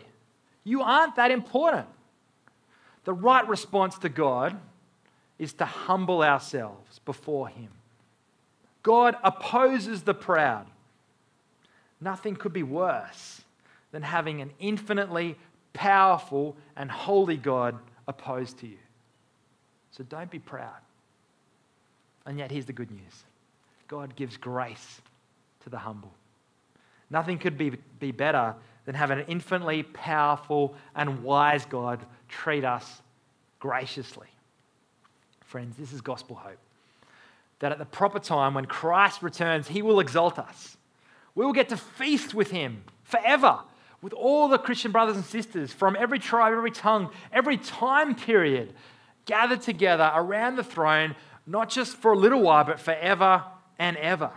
you 0.63 0.81
aren't 0.81 1.15
that 1.15 1.31
important. 1.31 1.87
The 3.05 3.13
right 3.13 3.47
response 3.47 3.97
to 3.99 4.09
God 4.09 4.59
is 5.37 5.53
to 5.53 5.65
humble 5.65 6.21
ourselves 6.21 6.99
before 7.05 7.47
Him. 7.47 7.69
God 8.83 9.15
opposes 9.23 10.03
the 10.03 10.13
proud. 10.13 10.67
Nothing 12.01 12.35
could 12.35 12.53
be 12.53 12.63
worse 12.63 13.41
than 13.91 14.01
having 14.01 14.41
an 14.41 14.51
infinitely 14.59 15.35
powerful 15.73 16.55
and 16.75 16.89
holy 16.89 17.37
God 17.37 17.77
opposed 18.07 18.59
to 18.59 18.67
you. 18.67 18.77
So 19.91 20.03
don't 20.03 20.31
be 20.31 20.39
proud. 20.39 20.79
And 22.25 22.37
yet, 22.37 22.51
here's 22.51 22.65
the 22.65 22.73
good 22.73 22.91
news 22.91 23.23
God 23.87 24.15
gives 24.15 24.37
grace 24.37 25.01
to 25.63 25.69
the 25.69 25.79
humble. 25.79 26.13
Nothing 27.09 27.39
could 27.39 27.57
be, 27.57 27.71
be 27.99 28.11
better 28.11 28.55
than 28.89 28.95
have 28.95 29.11
an 29.11 29.23
infinitely 29.27 29.83
powerful 29.83 30.73
and 30.95 31.21
wise 31.21 31.63
God 31.63 32.03
treat 32.27 32.65
us 32.65 33.03
graciously. 33.59 34.25
Friends, 35.41 35.77
this 35.77 35.93
is 35.93 36.01
gospel 36.01 36.35
hope. 36.35 36.57
That 37.59 37.71
at 37.71 37.77
the 37.77 37.85
proper 37.85 38.17
time, 38.17 38.55
when 38.55 38.65
Christ 38.65 39.21
returns, 39.21 39.67
he 39.67 39.83
will 39.83 39.99
exalt 39.99 40.39
us. 40.39 40.75
We 41.35 41.45
will 41.45 41.53
get 41.53 41.69
to 41.69 41.77
feast 41.77 42.33
with 42.33 42.49
him 42.49 42.81
forever, 43.03 43.59
with 44.01 44.13
all 44.13 44.47
the 44.47 44.57
Christian 44.57 44.91
brothers 44.91 45.17
and 45.17 45.25
sisters 45.25 45.71
from 45.71 45.95
every 45.95 46.17
tribe, 46.17 46.53
every 46.53 46.71
tongue, 46.71 47.11
every 47.31 47.57
time 47.57 48.15
period, 48.15 48.73
gathered 49.25 49.61
together 49.61 50.11
around 50.15 50.55
the 50.55 50.63
throne, 50.63 51.15
not 51.45 51.69
just 51.69 51.95
for 51.95 52.13
a 52.13 52.17
little 52.17 52.41
while, 52.41 52.63
but 52.63 52.79
forever 52.79 53.43
and 53.77 53.97
ever. 53.97 54.31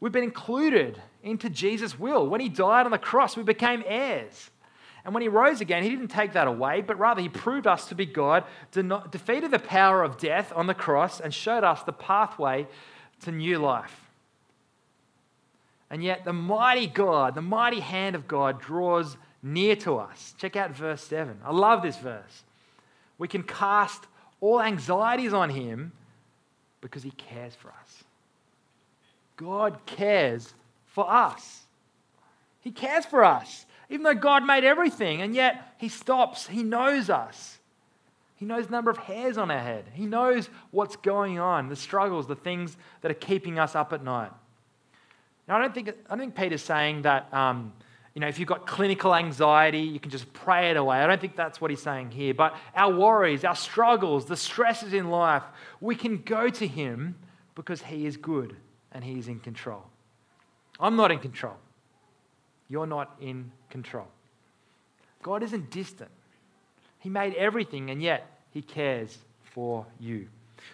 We've 0.00 0.12
been 0.12 0.24
included 0.24 0.98
into 1.22 1.50
Jesus' 1.50 1.98
will. 1.98 2.26
When 2.26 2.40
he 2.40 2.48
died 2.48 2.86
on 2.86 2.92
the 2.92 2.98
cross, 2.98 3.36
we 3.36 3.42
became 3.42 3.82
heirs. 3.86 4.50
And 5.04 5.14
when 5.14 5.22
he 5.22 5.28
rose 5.28 5.60
again, 5.60 5.82
he 5.82 5.88
didn't 5.88 6.08
take 6.08 6.34
that 6.34 6.46
away, 6.46 6.82
but 6.82 6.98
rather 6.98 7.22
he 7.22 7.28
proved 7.28 7.66
us 7.66 7.86
to 7.88 7.94
be 7.94 8.06
God, 8.06 8.44
defeated 8.72 9.50
the 9.50 9.58
power 9.58 10.02
of 10.02 10.18
death 10.18 10.52
on 10.54 10.66
the 10.66 10.74
cross, 10.74 11.20
and 11.20 11.32
showed 11.32 11.64
us 11.64 11.82
the 11.82 11.92
pathway 11.92 12.66
to 13.22 13.32
new 13.32 13.58
life. 13.58 14.08
And 15.90 16.04
yet, 16.04 16.24
the 16.24 16.32
mighty 16.32 16.86
God, 16.86 17.34
the 17.34 17.42
mighty 17.42 17.80
hand 17.80 18.14
of 18.14 18.28
God 18.28 18.60
draws 18.60 19.16
near 19.42 19.74
to 19.76 19.96
us. 19.96 20.34
Check 20.38 20.54
out 20.54 20.76
verse 20.76 21.02
7. 21.02 21.40
I 21.44 21.52
love 21.52 21.82
this 21.82 21.96
verse. 21.96 22.44
We 23.18 23.26
can 23.26 23.42
cast 23.42 24.06
all 24.40 24.60
anxieties 24.60 25.32
on 25.32 25.50
him 25.50 25.92
because 26.80 27.02
he 27.02 27.10
cares 27.10 27.54
for 27.54 27.68
us. 27.68 28.04
God 29.36 29.78
cares 29.86 30.54
for 30.90 31.10
us. 31.10 31.64
He 32.60 32.70
cares 32.70 33.06
for 33.06 33.24
us. 33.24 33.66
Even 33.88 34.04
though 34.04 34.14
God 34.14 34.44
made 34.44 34.62
everything, 34.62 35.20
and 35.20 35.34
yet 35.34 35.74
He 35.78 35.88
stops, 35.88 36.46
He 36.46 36.62
knows 36.62 37.10
us. 37.10 37.58
He 38.36 38.46
knows 38.46 38.66
the 38.66 38.72
number 38.72 38.90
of 38.90 38.96
hairs 38.96 39.36
on 39.36 39.50
our 39.50 39.58
head. 39.58 39.84
He 39.92 40.06
knows 40.06 40.48
what's 40.70 40.96
going 40.96 41.38
on, 41.38 41.68
the 41.68 41.76
struggles, 41.76 42.26
the 42.26 42.36
things 42.36 42.76
that 43.02 43.10
are 43.10 43.14
keeping 43.14 43.58
us 43.58 43.74
up 43.74 43.92
at 43.92 44.02
night. 44.02 44.30
Now, 45.46 45.58
I 45.58 45.60
don't 45.60 45.74
think, 45.74 45.88
I 45.88 45.92
don't 46.10 46.20
think 46.20 46.36
Peter's 46.36 46.62
saying 46.62 47.02
that, 47.02 47.32
um, 47.34 47.72
you 48.14 48.20
know, 48.20 48.28
if 48.28 48.38
you've 48.38 48.48
got 48.48 48.66
clinical 48.66 49.14
anxiety, 49.14 49.80
you 49.80 50.00
can 50.00 50.10
just 50.10 50.32
pray 50.32 50.70
it 50.70 50.78
away. 50.78 50.98
I 50.98 51.06
don't 51.06 51.20
think 51.20 51.36
that's 51.36 51.60
what 51.60 51.70
he's 51.70 51.82
saying 51.82 52.12
here. 52.12 52.32
But 52.32 52.56
our 52.74 52.90
worries, 52.90 53.44
our 53.44 53.54
struggles, 53.54 54.24
the 54.24 54.36
stresses 54.36 54.94
in 54.94 55.10
life, 55.10 55.42
we 55.80 55.94
can 55.94 56.22
go 56.22 56.48
to 56.48 56.66
him 56.66 57.16
because 57.54 57.82
he 57.82 58.06
is 58.06 58.16
good 58.16 58.56
and 58.92 59.04
he 59.04 59.18
is 59.18 59.28
in 59.28 59.40
control. 59.40 59.89
I'm 60.80 60.96
not 60.96 61.10
in 61.10 61.18
control. 61.18 61.56
You're 62.68 62.86
not 62.86 63.14
in 63.20 63.52
control. 63.68 64.06
God 65.22 65.42
isn't 65.42 65.70
distant. 65.70 66.10
He 66.98 67.08
made 67.08 67.34
everything, 67.34 67.90
and 67.90 68.02
yet 68.02 68.26
He 68.52 68.62
cares 68.62 69.18
for 69.42 69.86
you. 69.98 70.28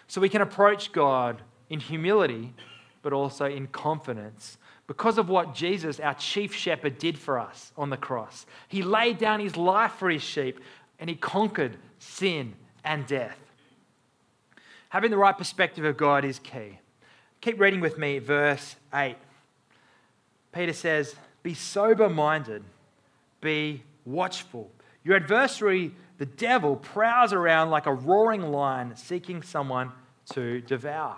So 0.07 0.21
we 0.21 0.29
can 0.29 0.41
approach 0.41 0.91
God 0.91 1.41
in 1.69 1.79
humility, 1.79 2.53
but 3.01 3.13
also 3.13 3.45
in 3.45 3.67
confidence 3.67 4.57
because 4.87 5.17
of 5.17 5.27
what 5.27 5.53
Jesus, 5.53 5.99
our 5.99 6.13
chief 6.13 6.53
shepherd, 6.53 6.97
did 6.97 7.17
for 7.17 7.37
us 7.37 7.73
on 7.77 7.89
the 7.89 7.97
cross. 7.97 8.45
He 8.69 8.81
laid 8.81 9.17
down 9.17 9.41
His 9.41 9.57
life 9.57 9.93
for 9.93 10.09
His 10.09 10.23
sheep, 10.23 10.59
and 10.99 11.09
He 11.09 11.15
conquered 11.15 11.77
sin 11.99 12.53
and 12.83 13.05
death. 13.05 13.37
Having 14.89 15.11
the 15.11 15.17
right 15.17 15.37
perspective 15.37 15.83
of 15.83 15.97
God 15.97 16.23
is 16.23 16.39
key. 16.39 16.79
Keep 17.41 17.59
reading 17.59 17.81
with 17.81 17.97
me, 17.97 18.19
verse 18.19 18.77
8. 18.93 19.15
Peter 20.57 20.73
says, 20.73 21.15
Be 21.43 21.53
sober 21.53 22.09
minded 22.09 22.63
be 23.39 23.83
watchful. 24.05 24.71
Your 25.03 25.15
adversary, 25.15 25.93
the 26.17 26.25
devil, 26.25 26.75
prowls 26.75 27.31
around 27.31 27.69
like 27.69 27.85
a 27.85 27.93
roaring 27.93 28.41
lion 28.41 28.95
seeking 28.95 29.43
someone 29.43 29.91
to 30.33 30.61
devour. 30.61 31.17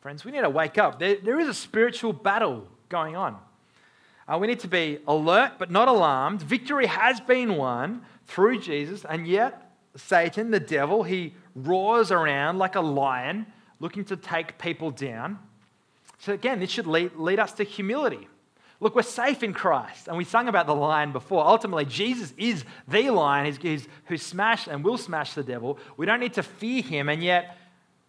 Friends, 0.00 0.24
we 0.24 0.30
need 0.30 0.42
to 0.42 0.50
wake 0.50 0.78
up. 0.78 0.98
There, 0.98 1.16
there 1.16 1.40
is 1.40 1.48
a 1.48 1.54
spiritual 1.54 2.12
battle 2.12 2.68
going 2.88 3.16
on. 3.16 3.36
Uh, 4.28 4.38
we 4.38 4.46
need 4.46 4.60
to 4.60 4.68
be 4.68 4.98
alert 5.08 5.54
but 5.58 5.70
not 5.70 5.88
alarmed. 5.88 6.40
Victory 6.40 6.86
has 6.86 7.20
been 7.20 7.56
won 7.56 8.02
through 8.26 8.60
Jesus, 8.60 9.04
and 9.04 9.26
yet 9.26 9.72
Satan, 9.96 10.52
the 10.52 10.60
devil, 10.60 11.02
he 11.02 11.34
roars 11.54 12.10
around 12.10 12.58
like 12.58 12.76
a 12.76 12.80
lion 12.80 13.46
looking 13.80 14.04
to 14.04 14.16
take 14.16 14.56
people 14.58 14.90
down. 14.90 15.38
So, 16.24 16.32
again, 16.32 16.58
this 16.58 16.70
should 16.70 16.86
lead, 16.86 17.16
lead 17.16 17.38
us 17.38 17.52
to 17.52 17.64
humility. 17.64 18.28
Look, 18.80 18.94
we're 18.94 19.02
safe 19.02 19.42
in 19.42 19.52
Christ. 19.52 20.08
And 20.08 20.16
we 20.16 20.24
sung 20.24 20.48
about 20.48 20.66
the 20.66 20.74
lion 20.74 21.12
before. 21.12 21.46
Ultimately, 21.46 21.84
Jesus 21.84 22.32
is 22.38 22.64
the 22.88 23.10
lion 23.10 23.44
he's, 23.44 23.58
he's, 23.58 23.86
who 24.06 24.16
smashed 24.16 24.66
and 24.66 24.82
will 24.82 24.96
smash 24.96 25.34
the 25.34 25.42
devil. 25.42 25.78
We 25.98 26.06
don't 26.06 26.20
need 26.20 26.32
to 26.34 26.42
fear 26.42 26.82
him, 26.82 27.10
and 27.10 27.22
yet 27.22 27.58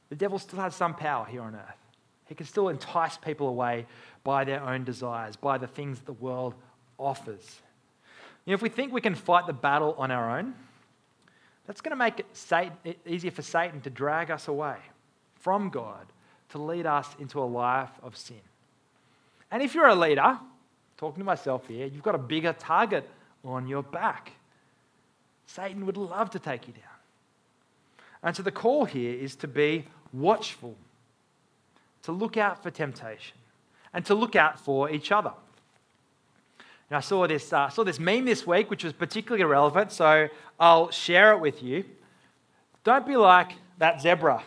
the 0.08 0.15
devil 0.15 0.39
still 0.39 0.60
has 0.60 0.73
some 0.73 0.95
power 0.95 1.25
here 1.25 1.41
on 1.41 1.56
earth. 1.56 1.78
He 2.28 2.36
can 2.36 2.45
still 2.45 2.69
entice 2.69 3.17
people 3.17 3.49
away 3.49 3.86
by 4.23 4.45
their 4.45 4.63
own 4.63 4.86
desires, 4.86 5.36
by 5.36 5.58
the 5.58 5.67
things 5.67 5.99
that 5.99 6.06
the 6.06 6.13
world 6.13 6.56
offers. 6.97 7.62
You 8.45 8.51
know, 8.51 8.56
if 8.56 8.62
we 8.62 8.69
think 8.69 8.93
we 8.93 9.01
can 9.01 9.15
fight 9.15 9.45
the 9.45 9.54
battle 9.54 9.93
on 9.97 10.10
our 10.10 10.39
own, 10.39 10.56
that's 11.67 11.82
going 11.82 11.91
to 11.91 11.97
make 11.97 12.19
it 12.21 12.97
easier 13.06 13.32
for 13.32 13.41
Satan 13.41 13.82
to 13.82 13.89
drag 13.89 14.32
us 14.32 14.47
away 14.47 14.78
from 15.36 15.69
God, 15.69 16.06
to 16.49 16.58
lead 16.58 16.86
us 16.86 17.08
into 17.19 17.39
a 17.39 17.43
life 17.43 17.91
of 18.03 18.15
sin. 18.15 18.41
And 19.51 19.62
if 19.62 19.75
you're 19.75 19.88
a 19.88 19.95
leader, 19.95 20.39
talking 20.97 21.19
to 21.19 21.25
myself 21.25 21.67
here, 21.67 21.86
you've 21.86 22.03
got 22.03 22.15
a 22.15 22.19
bigger 22.19 22.53
target 22.53 23.10
on 23.43 23.67
your 23.67 23.84
back. 23.84 24.31
Satan 25.45 25.86
would 25.86 25.97
love 25.97 26.29
to 26.31 26.39
take 26.39 26.67
you 26.67 26.73
down. 26.73 26.84
And 28.23 28.36
so 28.36 28.43
the 28.43 28.51
call 28.51 28.86
here 28.86 29.13
is 29.13 29.36
to 29.38 29.47
be 29.47 29.86
watchful, 30.12 30.75
to 32.03 32.12
look 32.12 32.38
out 32.38 32.63
for 32.63 32.71
temptation, 32.71 33.38
and 33.93 34.05
to 34.05 34.15
look 34.15 34.36
out 34.36 34.60
for 34.60 34.89
each 34.89 35.12
other. 35.12 35.31
Now, 36.89 36.97
I 36.97 37.01
saw 37.01 37.27
this, 37.27 37.51
uh, 37.51 37.69
saw 37.69 37.84
this 37.84 37.99
meme 37.99 38.25
this 38.25 38.45
week, 38.45 38.69
which 38.69 38.84
was 38.84 38.93
particularly 38.93 39.43
relevant, 39.43 39.91
so 39.91 40.27
I'll 40.60 40.91
share 40.91 41.34
it 41.34 41.39
with 41.39 41.63
you. 41.63 41.84
Don't 42.84 43.08
be 43.08 43.15
like 43.15 43.53
that 43.77 44.01
zebra 44.01 44.43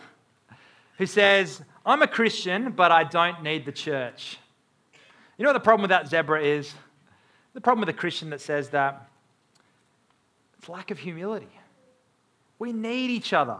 who 0.97 1.05
says, 1.05 1.61
I'm 1.85 2.01
a 2.01 2.07
Christian, 2.07 2.71
but 2.71 2.91
I 2.91 3.03
don't 3.03 3.43
need 3.43 3.65
the 3.65 3.71
church. 3.71 4.37
You 5.37 5.43
know 5.43 5.49
what 5.49 5.53
the 5.53 5.61
problem 5.61 5.83
with 5.83 5.89
that 5.89 6.09
zebra 6.09 6.43
is? 6.43 6.73
The 7.53 7.61
problem 7.61 7.81
with 7.81 7.95
a 7.95 7.97
Christian 7.97 8.29
that 8.31 8.41
says 8.41 8.69
that? 8.69 9.09
It's 10.57 10.69
lack 10.69 10.91
of 10.91 10.99
humility. 10.99 11.49
We 12.59 12.73
need 12.73 13.09
each 13.09 13.31
other. 13.31 13.57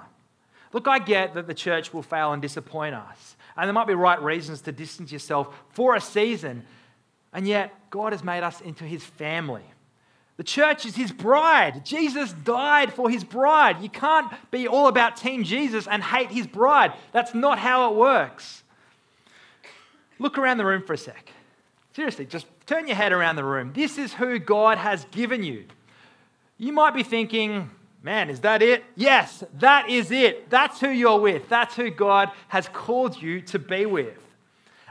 Look, 0.74 0.88
I 0.88 1.00
get 1.00 1.34
that 1.34 1.48
the 1.48 1.54
church 1.54 1.94
will 1.94 2.04
fail 2.04 2.34
and 2.34 2.42
disappoint 2.42 2.94
us. 2.94 3.38
And 3.56 3.68
there 3.68 3.74
might 3.74 3.88
be 3.88 3.96
right 3.96 4.22
reasons 4.22 4.62
to 4.62 4.72
distance 4.72 5.12
yourself 5.12 5.56
for 5.70 5.96
a 5.96 6.02
season. 6.02 6.66
And 7.34 7.48
yet, 7.48 7.74
God 7.90 8.12
has 8.12 8.24
made 8.24 8.44
us 8.44 8.62
into 8.62 8.84
his 8.84 9.04
family. 9.04 9.64
The 10.40 10.46
church 10.46 10.86
is 10.86 10.96
his 10.96 11.12
bride. 11.12 11.84
Jesus 11.84 12.32
died 12.32 12.94
for 12.94 13.10
his 13.10 13.26
bride. 13.26 13.84
You 13.84 13.90
can't 13.90 14.32
be 14.52 14.70
all 14.70 14.88
about 14.88 15.18
Team 15.18 15.44
Jesus 15.44 15.86
and 15.86 16.02
hate 16.02 16.32
his 16.32 16.48
bride. 16.48 16.94
That's 17.12 17.36
not 17.36 17.60
how 17.60 17.92
it 17.92 17.98
works. 17.98 18.64
Look 20.18 20.38
around 20.38 20.58
the 20.58 20.64
room 20.64 20.82
for 20.82 20.94
a 20.94 20.98
sec. 20.98 21.34
Seriously, 21.94 22.26
just 22.26 22.46
turn 22.66 22.88
your 22.88 22.96
head 22.96 23.12
around 23.12 23.36
the 23.36 23.44
room. 23.44 23.74
This 23.74 23.98
is 23.98 24.14
who 24.14 24.40
God 24.40 24.78
has 24.78 25.04
given 25.12 25.44
you. 25.44 25.66
You 26.58 26.72
might 26.72 26.94
be 26.94 27.04
thinking, 27.04 27.70
man, 28.02 28.30
is 28.30 28.40
that 28.40 28.62
it? 28.62 28.86
Yes, 28.96 29.44
that 29.60 29.90
is 29.90 30.10
it. 30.10 30.50
That's 30.50 30.80
who 30.80 30.88
you're 30.88 31.20
with. 31.20 31.50
That's 31.50 31.76
who 31.76 31.90
God 31.90 32.32
has 32.48 32.70
called 32.70 33.22
you 33.22 33.42
to 33.42 33.60
be 33.60 33.86
with. 33.86 34.26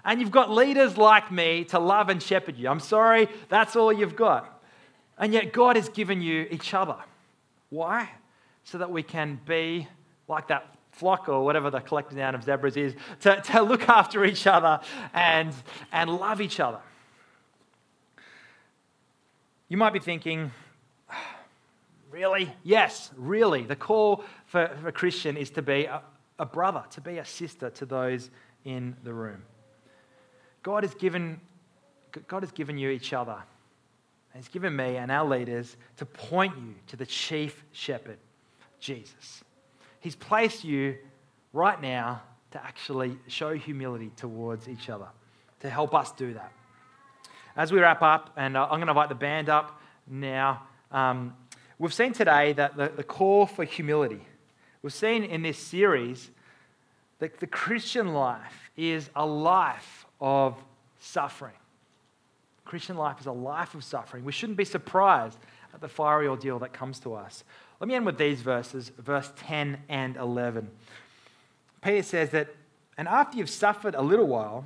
And 0.05 0.21
you've 0.21 0.31
got 0.31 0.51
leaders 0.51 0.99
like 0.99 1.33
me 1.33 1.65
to 1.71 1.79
love 1.79 2.11
and 2.11 2.23
shepherd 2.23 2.59
you. 2.59 2.69
I'm 2.69 2.81
sorry, 2.81 3.31
that's 3.49 3.77
all 3.77 3.91
you've 3.91 4.15
got. 4.15 4.58
And 5.19 5.33
yet, 5.33 5.53
God 5.53 5.77
has 5.77 5.89
given 5.89 6.23
you 6.23 6.47
each 6.51 6.75
other. 6.75 6.97
Why? 7.71 8.11
So 8.65 8.79
that 8.79 8.91
we 8.91 9.03
can 9.03 9.41
be 9.47 9.89
like 10.29 10.49
that 10.49 10.77
flock 10.93 11.29
or 11.29 11.45
whatever 11.45 11.71
the 11.71 11.81
collective 11.81 12.17
noun 12.17 12.35
of 12.35 12.45
zebras 12.45 12.77
is, 12.77 12.95
to, 13.21 13.41
to 13.41 13.63
look 13.63 13.89
after 13.89 14.25
each 14.25 14.47
other 14.47 14.81
and, 15.15 15.55
and 15.93 16.11
love 16.11 16.41
each 16.41 16.61
other. 16.61 16.81
You 19.69 19.77
might 19.77 19.93
be 19.93 20.01
thinking, 20.01 20.51
Really? 22.11 22.51
Yes, 22.63 23.11
really. 23.17 23.65
The 23.65 23.77
call 23.77 24.25
for, 24.47 24.71
for 24.81 24.89
a 24.89 24.93
Christian 24.93 25.37
is 25.37 25.51
to 25.51 25.63
be 25.63 25.85
a, 25.85 26.01
a 26.39 26.47
brother, 26.47 26.83
to 26.93 27.03
be 27.03 27.19
a 27.19 27.25
sister 27.25 27.69
to 27.71 27.85
those 27.85 28.31
in 28.65 28.97
the 29.05 29.13
room. 29.13 29.43
God 30.63 30.85
has 30.85 30.95
given, 30.95 31.39
God 32.27 32.43
has 32.43 32.51
given 32.51 32.79
you 32.79 32.89
each 32.89 33.13
other. 33.13 33.37
He's 34.39 34.47
given 34.47 34.77
me 34.77 34.97
and 34.97 35.11
our 35.11 35.29
leaders 35.29 35.77
to 35.97 36.07
point 36.07 36.57
you 36.57 36.77
to 36.87 36.97
the 36.97 37.05
chief 37.05 37.65
shepherd, 37.73 38.19
Jesus. 38.79 39.43
He's 39.99 40.15
placed 40.15 40.63
you 40.63 40.95
right 41.53 41.83
now 41.83 42.23
to 42.53 42.65
actually 42.65 43.19
show 43.27 43.57
humility 43.57 44.13
towards 44.17 44.69
each 44.69 44.91
other, 44.91 45.09
to 45.59 45.69
help 45.69 45.93
us 45.93 46.13
do 46.13 46.35
that. 46.35 46.53
As 47.57 47.73
we 47.73 47.81
wrap 47.81 48.01
up, 48.01 48.33
and 48.37 48.57
uh, 48.57 48.63
I'm 48.63 48.79
going 48.79 48.87
to 48.87 48.93
invite 48.93 49.09
the 49.09 49.17
band 49.17 49.49
up 49.49 49.81
now, 50.07 50.63
um, 50.93 51.35
we've 51.81 51.93
seen 51.93 52.13
today 52.13 52.53
that 52.53 52.77
the, 52.77 52.93
the 52.95 53.03
call 53.03 53.45
for 53.45 53.65
humility. 53.65 54.25
We've 54.83 54.95
seen 54.95 55.25
in 55.25 55.43
this 55.43 55.59
series 55.59 56.31
that 57.19 57.41
the 57.41 57.49
Christian 57.49 58.15
life 58.15 58.71
is 58.77 59.11
a 59.17 59.27
life 59.27 60.07
of 60.21 60.55
suffering. 61.01 61.55
Christian 62.69 62.99
life 62.99 63.19
is 63.19 63.27
a 63.27 63.33
life 63.33 63.75
of 63.75 63.83
suffering. 63.83 64.25
We 64.25 64.33
shouldn't 64.33 64.59
be 64.59 64.65
surprised 64.65 65.39
at 65.73 65.81
the 65.81 65.89
fiery 65.89 66.29
ordeal 66.29 66.59
that 66.59 66.75
comes 66.75 67.01
to 67.01 67.15
us. 67.15 67.43
Let 67.81 67.89
me 67.89 67.95
end 67.95 68.05
with 68.05 68.19
these 68.19 68.43
verses, 68.43 68.93
verse 68.99 69.33
10 69.37 69.79
and 69.89 70.17
11. 70.17 70.69
Peter 71.83 72.03
says 72.03 72.31
that, 72.31 72.55
and 72.99 73.09
after 73.09 73.39
you've 73.39 73.49
suffered 73.49 73.95
a 73.95 74.03
little 74.03 74.27
while, 74.27 74.65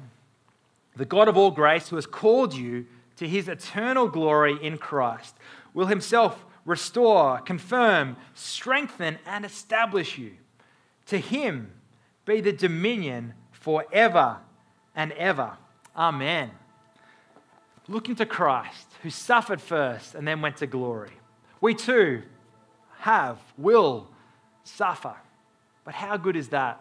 the 0.97 1.05
God 1.05 1.29
of 1.29 1.37
all 1.37 1.53
grace, 1.53 1.89
who 1.89 1.97
has 1.97 2.07
called 2.07 2.55
you 2.55 2.87
to 3.17 3.29
his 3.29 3.47
eternal 3.47 4.09
glory 4.09 4.59
in 4.61 4.79
Christ, 4.79 5.37
will 5.73 5.87
himself 5.87 6.45
restore, 6.65 7.39
confirm, 7.41 8.17
strengthen, 8.35 9.19
and 9.27 9.45
establish 9.45 10.19
you. 10.19 10.33
To 11.07 11.19
him 11.19 11.71
be 12.25 12.41
the 12.41 12.53
dominion 12.53 13.35
forever 13.53 14.39
and 14.97 15.13
ever. 15.13 15.53
Amen. 15.97 16.51
Looking 17.89 18.15
to 18.17 18.27
Christ, 18.27 18.87
who 19.03 19.11
suffered 19.11 19.61
first 19.61 20.15
and 20.15 20.27
then 20.27 20.41
went 20.41 20.59
to 20.59 20.67
glory. 20.67 21.11
We 21.61 21.75
too 21.75 22.23
have, 22.99 23.39
will 23.59 24.09
suffer. 24.65 25.15
But 25.85 25.95
how 25.95 26.17
good 26.17 26.37
is 26.37 26.49
that? 26.51 26.81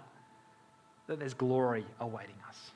That 1.08 1.20
there's 1.20 1.34
glory 1.34 1.86
awaiting 2.00 2.36
us. 2.48 2.72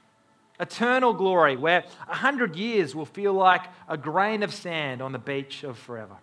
Eternal 0.59 1.13
glory, 1.13 1.55
where 1.57 1.84
a 2.07 2.15
hundred 2.15 2.55
years 2.55 2.95
will 2.95 3.05
feel 3.05 3.34
like 3.34 3.61
a 3.88 3.97
grain 3.97 4.41
of 4.41 4.53
sand 4.53 5.01
on 5.01 5.11
the 5.11 5.19
beach 5.19 5.63
of 5.63 5.78
forever. 5.78 6.15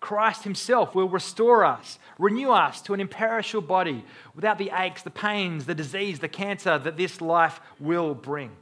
Christ 0.00 0.44
Himself 0.44 0.94
will 0.94 1.08
restore 1.08 1.64
us, 1.64 1.98
renew 2.18 2.52
us 2.52 2.80
to 2.82 2.94
an 2.94 3.00
imperishable 3.00 3.66
body 3.66 4.04
without 4.34 4.58
the 4.58 4.70
aches, 4.72 5.02
the 5.02 5.10
pains, 5.10 5.66
the 5.66 5.74
disease, 5.74 6.20
the 6.20 6.28
cancer 6.28 6.78
that 6.78 6.96
this 6.96 7.20
life 7.20 7.60
will 7.80 8.14
bring. 8.14 8.52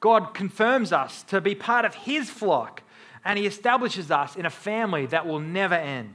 God 0.00 0.32
confirms 0.32 0.92
us 0.92 1.22
to 1.24 1.40
be 1.40 1.54
part 1.54 1.84
of 1.84 1.94
His 1.94 2.30
flock, 2.30 2.82
and 3.24 3.38
He 3.38 3.46
establishes 3.46 4.10
us 4.10 4.34
in 4.34 4.46
a 4.46 4.50
family 4.50 5.06
that 5.06 5.26
will 5.26 5.40
never 5.40 5.74
end. 5.74 6.14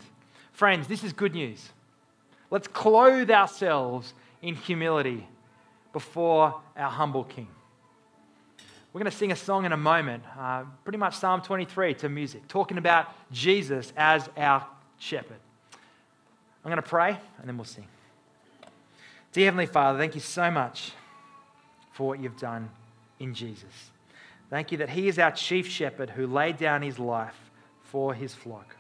Friends, 0.52 0.88
this 0.88 1.04
is 1.04 1.14
good 1.14 1.36
news. 1.36 1.70
Let's 2.50 2.68
clothe 2.68 3.30
ourselves 3.30 4.14
in 4.42 4.56
humility 4.56 5.28
before 5.94 6.62
our 6.76 6.90
humble 6.90 7.24
King. 7.24 7.48
We're 8.92 9.00
going 9.00 9.12
to 9.12 9.18
sing 9.18 9.32
a 9.32 9.36
song 9.36 9.66
in 9.66 9.72
a 9.72 9.78
moment, 9.78 10.24
uh, 10.40 10.64
pretty 10.84 10.98
much 10.98 11.18
Psalm 11.18 11.42
23 11.42 11.96
to 11.96 12.10
music, 12.10 12.48
talking 12.48 12.78
about 12.78 13.08
Jesus 13.32 13.92
as 13.98 14.30
our 14.38 14.66
shepherd. 14.98 15.38
I'm 16.64 16.72
going 16.72 16.82
to 16.82 16.82
pray 16.82 17.18
and 17.40 17.48
then 17.48 17.58
we'll 17.58 17.66
sing. 17.66 17.88
Dear 19.34 19.46
Heavenly 19.46 19.66
Father, 19.66 20.00
thank 20.00 20.16
you 20.16 20.22
so 20.22 20.50
much 20.50 20.94
for 21.92 22.08
what 22.08 22.22
you've 22.22 22.40
done 22.40 22.70
in 23.20 23.34
Jesus. 23.34 23.92
Thank 24.50 24.72
you 24.72 24.78
that 24.80 24.90
He 24.90 25.08
is 25.08 25.20
our 25.20 25.32
chief 25.32 25.68
shepherd 25.68 26.10
who 26.10 26.28
laid 26.28 26.58
down 26.58 26.82
His 26.82 27.00
life 27.00 27.52
for 27.82 28.14
His 28.14 28.34
flock. 28.34 28.76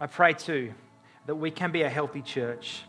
I 0.00 0.06
pray 0.06 0.34
too 0.34 0.72
that 1.26 1.34
we 1.34 1.50
can 1.50 1.70
be 1.70 1.82
a 1.82 1.88
healthy 1.88 2.22
church, 2.22 2.82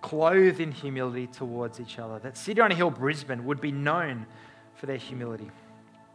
clothed 0.00 0.60
in 0.60 0.72
humility 0.72 1.26
towards 1.26 1.80
each 1.80 1.98
other, 1.98 2.18
that 2.20 2.36
City 2.36 2.60
on 2.60 2.72
a 2.72 2.74
Hill 2.74 2.90
Brisbane 2.90 3.44
would 3.44 3.60
be 3.60 3.72
known 3.72 4.26
for 4.74 4.86
their 4.86 4.96
humility, 4.96 5.50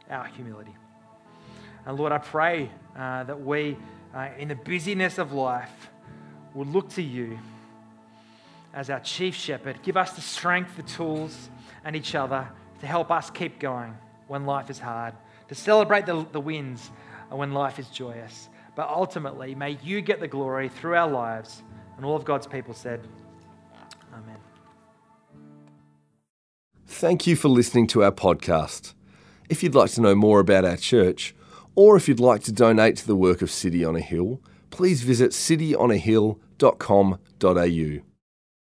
our 0.10 0.26
humility. 0.26 0.76
And 1.86 1.98
Lord, 1.98 2.12
I 2.12 2.18
pray 2.18 2.70
uh, 2.98 3.24
that 3.26 3.40
we, 3.40 3.78
uh, 4.16 4.30
in 4.38 4.48
the 4.48 4.56
busyness 4.56 5.18
of 5.18 5.34
life, 5.34 5.90
will 6.54 6.66
look 6.66 6.90
to 6.92 7.02
you 7.02 7.38
as 8.74 8.90
our 8.90 9.00
chief 9.02 9.36
shepherd. 9.36 9.80
Give 9.84 9.98
us 9.98 10.14
the 10.14 10.22
strength, 10.22 10.78
the 10.78 10.84
tools, 10.84 11.50
and 11.84 11.96
each 11.96 12.16
other 12.16 12.48
to 12.84 12.88
help 12.88 13.10
us 13.12 13.30
keep 13.30 13.60
going 13.60 13.96
when 14.28 14.46
life 14.46 14.70
is 14.70 14.78
hard, 14.78 15.14
to 15.48 15.56
celebrate 15.56 16.06
the, 16.06 16.28
the 16.34 16.42
wins 16.42 16.92
when 17.30 17.54
life 17.54 17.80
is 17.80 17.88
joyous. 17.88 18.50
But 18.76 18.90
ultimately, 18.90 19.56
may 19.56 19.78
you 19.82 20.02
get 20.02 20.20
the 20.20 20.28
glory 20.28 20.68
through 20.68 20.96
our 20.96 21.10
lives. 21.10 21.64
And 21.96 22.06
all 22.06 22.18
of 22.18 22.26
God's 22.26 22.46
people 22.46 22.74
said, 22.74 23.08
Amen. 24.14 24.36
Thank 26.86 27.26
you 27.26 27.38
for 27.38 27.48
listening 27.48 27.88
to 27.88 28.04
our 28.04 28.12
podcast. 28.12 28.94
If 29.50 29.64
you'd 29.64 29.76
like 29.76 29.92
to 29.92 30.02
know 30.02 30.14
more 30.14 30.42
about 30.42 30.66
our 30.66 30.76
church, 30.76 31.34
or 31.76 31.96
if 31.96 32.10
you'd 32.10 32.20
like 32.20 32.44
to 32.44 32.52
donate 32.52 32.98
to 32.98 33.08
the 33.08 33.16
work 33.16 33.42
of 33.42 33.50
City 33.50 33.86
on 33.86 33.96
a 33.96 34.02
Hill, 34.02 34.42
please 34.72 35.04
visit 35.04 35.32
cityonahill.com.au. 35.32 38.13